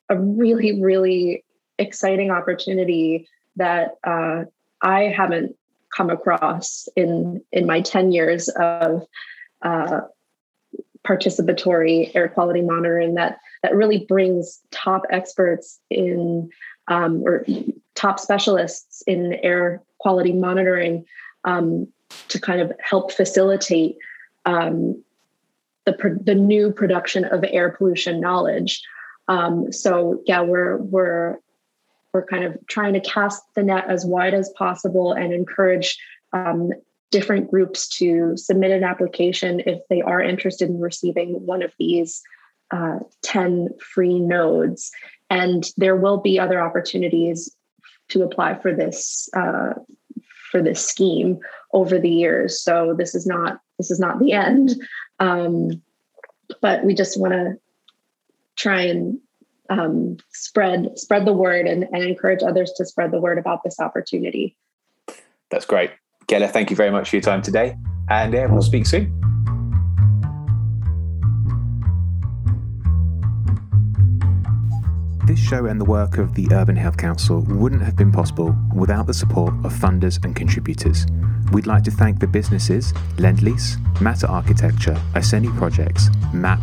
a 0.10 0.18
really, 0.18 0.82
really 0.82 1.44
exciting 1.78 2.32
opportunity 2.32 3.28
that 3.56 3.98
uh, 4.04 4.46
I 4.82 5.04
haven't 5.04 5.56
come 5.96 6.10
across 6.10 6.88
in 6.96 7.42
in 7.52 7.66
my 7.66 7.82
10 7.82 8.12
years 8.12 8.50
of 8.50 9.06
uh, 9.62 10.02
participatory 11.06 12.12
air 12.16 12.28
quality 12.28 12.62
monitoring 12.62 13.16
that 13.16 13.40
that 13.66 13.76
really 13.76 14.06
brings 14.08 14.62
top 14.70 15.02
experts 15.10 15.80
in 15.90 16.48
um, 16.88 17.24
or 17.26 17.44
top 17.96 18.20
specialists 18.20 19.02
in 19.08 19.34
air 19.42 19.82
quality 19.98 20.32
monitoring 20.32 21.04
um, 21.46 21.88
to 22.28 22.40
kind 22.40 22.62
of 22.62 22.72
help 22.80 23.12
facilitate 23.12 23.98
um, 24.46 25.04
the 25.86 26.20
the 26.24 26.36
new 26.36 26.72
production 26.72 27.26
of 27.26 27.44
air 27.48 27.72
pollution 27.72 28.22
knowledge. 28.22 28.84
Um, 29.28 29.72
so 29.72 30.22
yeah, 30.28 30.42
we're 30.42 30.78
we're 30.78 31.38
we're 32.14 32.28
kind 32.28 32.44
of 32.44 32.56
trying 32.68 32.94
to 32.94 33.00
cast 33.00 33.42
the 33.56 33.64
net 33.64 33.86
as 33.90 34.06
wide 34.06 34.36
as 34.36 34.54
possible 34.56 35.12
and 35.12 35.34
encourage 35.34 35.98
um, 36.34 36.70
different 37.10 37.50
groups 37.50 37.88
to 37.98 38.38
submit 38.38 38.70
an 38.70 38.84
application 38.84 39.60
if 39.66 39.80
they 39.90 40.04
are 40.04 40.22
interested 40.22 40.70
in 40.70 40.80
receiving 40.80 41.44
one 41.48 41.64
of 41.64 41.74
these 41.80 42.22
uh, 42.72 43.00
10 43.24 43.70
free 43.80 44.20
nodes. 44.20 44.92
And 45.30 45.66
there 45.78 45.96
will 45.96 46.18
be 46.18 46.40
other 46.40 46.62
opportunities 46.62 47.56
to 48.10 48.24
apply 48.24 48.56
for 48.60 48.74
this 48.74 49.28
uh, 49.36 49.74
for 50.52 50.62
this 50.62 50.86
scheme 50.86 51.40
over 51.74 52.00
the 52.00 52.10
years. 52.10 52.62
So 52.62 52.96
this 52.98 53.16
is 53.16 53.26
not 53.26 53.60
this 53.78 53.92
is 53.92 54.00
not 54.00 54.20
the 54.20 54.32
end, 54.32 54.76
um, 55.20 55.82
but 56.62 56.86
we 56.86 56.94
just 56.94 57.20
want 57.20 57.34
to 57.34 57.56
try 58.56 58.82
and 58.84 59.20
um, 59.70 60.18
spread 60.32 60.98
spread 60.98 61.26
the 61.26 61.34
word 61.34 61.68
and, 61.68 61.84
and 61.92 62.04
encourage 62.04 62.44
others 62.44 62.72
to 62.78 62.86
spread 62.86 63.12
the 63.12 63.20
word 63.20 63.38
about 63.38 63.64
this 63.64 63.80
opportunity. 63.80 64.56
That's 65.50 65.66
great, 65.66 65.92
Kayla. 66.28 66.52
Thank 66.52 66.70
you 66.70 66.76
very 66.76 66.92
much 66.92 67.10
for 67.10 67.16
your 67.16 67.24
time 67.24 67.42
today, 67.42 67.76
and 68.10 68.34
yeah, 68.34 68.46
we'll 68.46 68.62
speak 68.62 68.86
soon. 68.86 69.35
This 75.26 75.40
show 75.40 75.66
and 75.66 75.82
the 75.82 75.86
work 75.86 76.20
of 76.20 76.36
the 76.36 76.48
Urban 76.52 76.76
Health 76.76 76.98
Council 76.98 77.42
wouldn't 77.48 77.82
have 77.82 77.96
been 77.96 78.12
possible 78.12 78.56
without 78.76 79.08
the 79.08 79.14
support 79.14 79.56
of 79.66 79.74
funders 79.74 80.24
and 80.24 80.36
contributors. 80.36 81.08
We'd 81.52 81.66
like 81.66 81.84
to 81.86 81.92
thank 81.92 82.20
the 82.20 82.28
businesses 82.28 82.94
Lendlease, 83.18 83.80
Matter 84.00 84.28
Architecture, 84.28 84.96
Asceni 85.16 85.52
Projects, 85.58 86.10
MAP, 86.32 86.60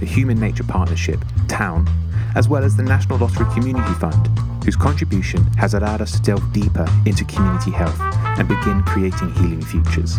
the 0.00 0.06
Human 0.06 0.40
Nature 0.40 0.64
Partnership, 0.64 1.22
Town, 1.46 1.86
as 2.34 2.48
well 2.48 2.64
as 2.64 2.74
the 2.74 2.82
National 2.82 3.18
Lottery 3.18 3.52
Community 3.52 3.92
Fund, 4.00 4.28
whose 4.64 4.76
contribution 4.76 5.44
has 5.58 5.74
allowed 5.74 6.00
us 6.00 6.12
to 6.12 6.22
delve 6.22 6.52
deeper 6.54 6.88
into 7.04 7.22
community 7.26 7.70
health 7.70 8.00
and 8.00 8.48
begin 8.48 8.82
creating 8.84 9.30
healing 9.34 9.62
futures. 9.62 10.18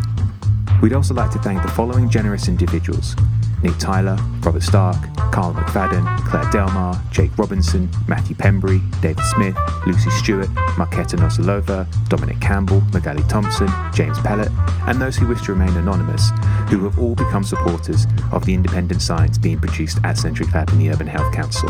We'd 0.84 0.94
also 0.94 1.16
like 1.16 1.32
to 1.32 1.40
thank 1.40 1.64
the 1.64 1.70
following 1.70 2.12
generous 2.12 2.48
individuals 2.48 3.16
Nick 3.64 3.78
Tyler, 3.78 4.18
Robert 4.42 4.64
Stark, 4.64 4.98
Carl 5.32 5.54
McFadden, 5.54 6.06
Claire 6.26 6.50
Delmar, 6.52 7.02
Jake 7.12 7.36
Robinson, 7.38 7.90
Matthew 8.08 8.36
Pembry, 8.36 8.80
David 9.02 9.24
Smith, 9.36 9.58
Lucy 9.86 10.10
Stewart, 10.12 10.50
Marketa 10.78 11.18
Nosalova, 11.18 11.88
Dominic 12.10 12.40
Campbell, 12.40 12.82
Magali 12.94 13.24
Thompson, 13.24 13.70
James 13.94 14.20
Pellet, 14.20 14.50
and 14.88 15.02
those 15.02 15.16
who 15.16 15.28
wish 15.28 15.42
to 15.44 15.54
remain 15.54 15.76
anonymous, 15.78 16.30
who 16.70 16.84
have 16.84 17.00
all 17.00 17.16
become 17.16 17.44
supporters 17.44 18.06
of 18.32 18.46
the 18.46 18.54
independent 18.54 19.02
science 19.02 19.38
being 19.38 19.60
produced 19.60 20.00
at 20.04 20.18
Centric 20.18 20.54
Lab 20.54 20.70
in 20.70 20.80
the 20.80 20.90
Urban 20.90 21.08
Health 21.08 21.34
Council. 21.34 21.70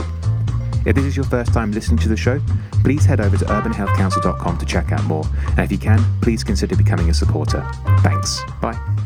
If 0.86 0.96
this 0.96 1.04
is 1.04 1.18
your 1.18 1.26
first 1.26 1.54
time 1.54 1.74
listening 1.74 2.00
to 2.00 2.10
the 2.10 2.16
show, 2.16 2.40
please 2.84 3.04
head 3.04 3.20
over 3.20 3.36
to 3.36 3.44
urbanhealthcouncil.com 3.44 4.58
to 4.58 4.66
check 4.66 4.94
out 4.94 5.04
more. 5.04 5.26
And 5.50 5.60
if 5.60 5.72
you 5.72 5.78
can, 5.78 6.02
please 6.22 6.46
consider 6.46 6.78
becoming 6.78 7.10
a 7.10 7.14
supporter. 7.14 7.68
Thanks. 8.04 8.42
Bye. 8.62 8.97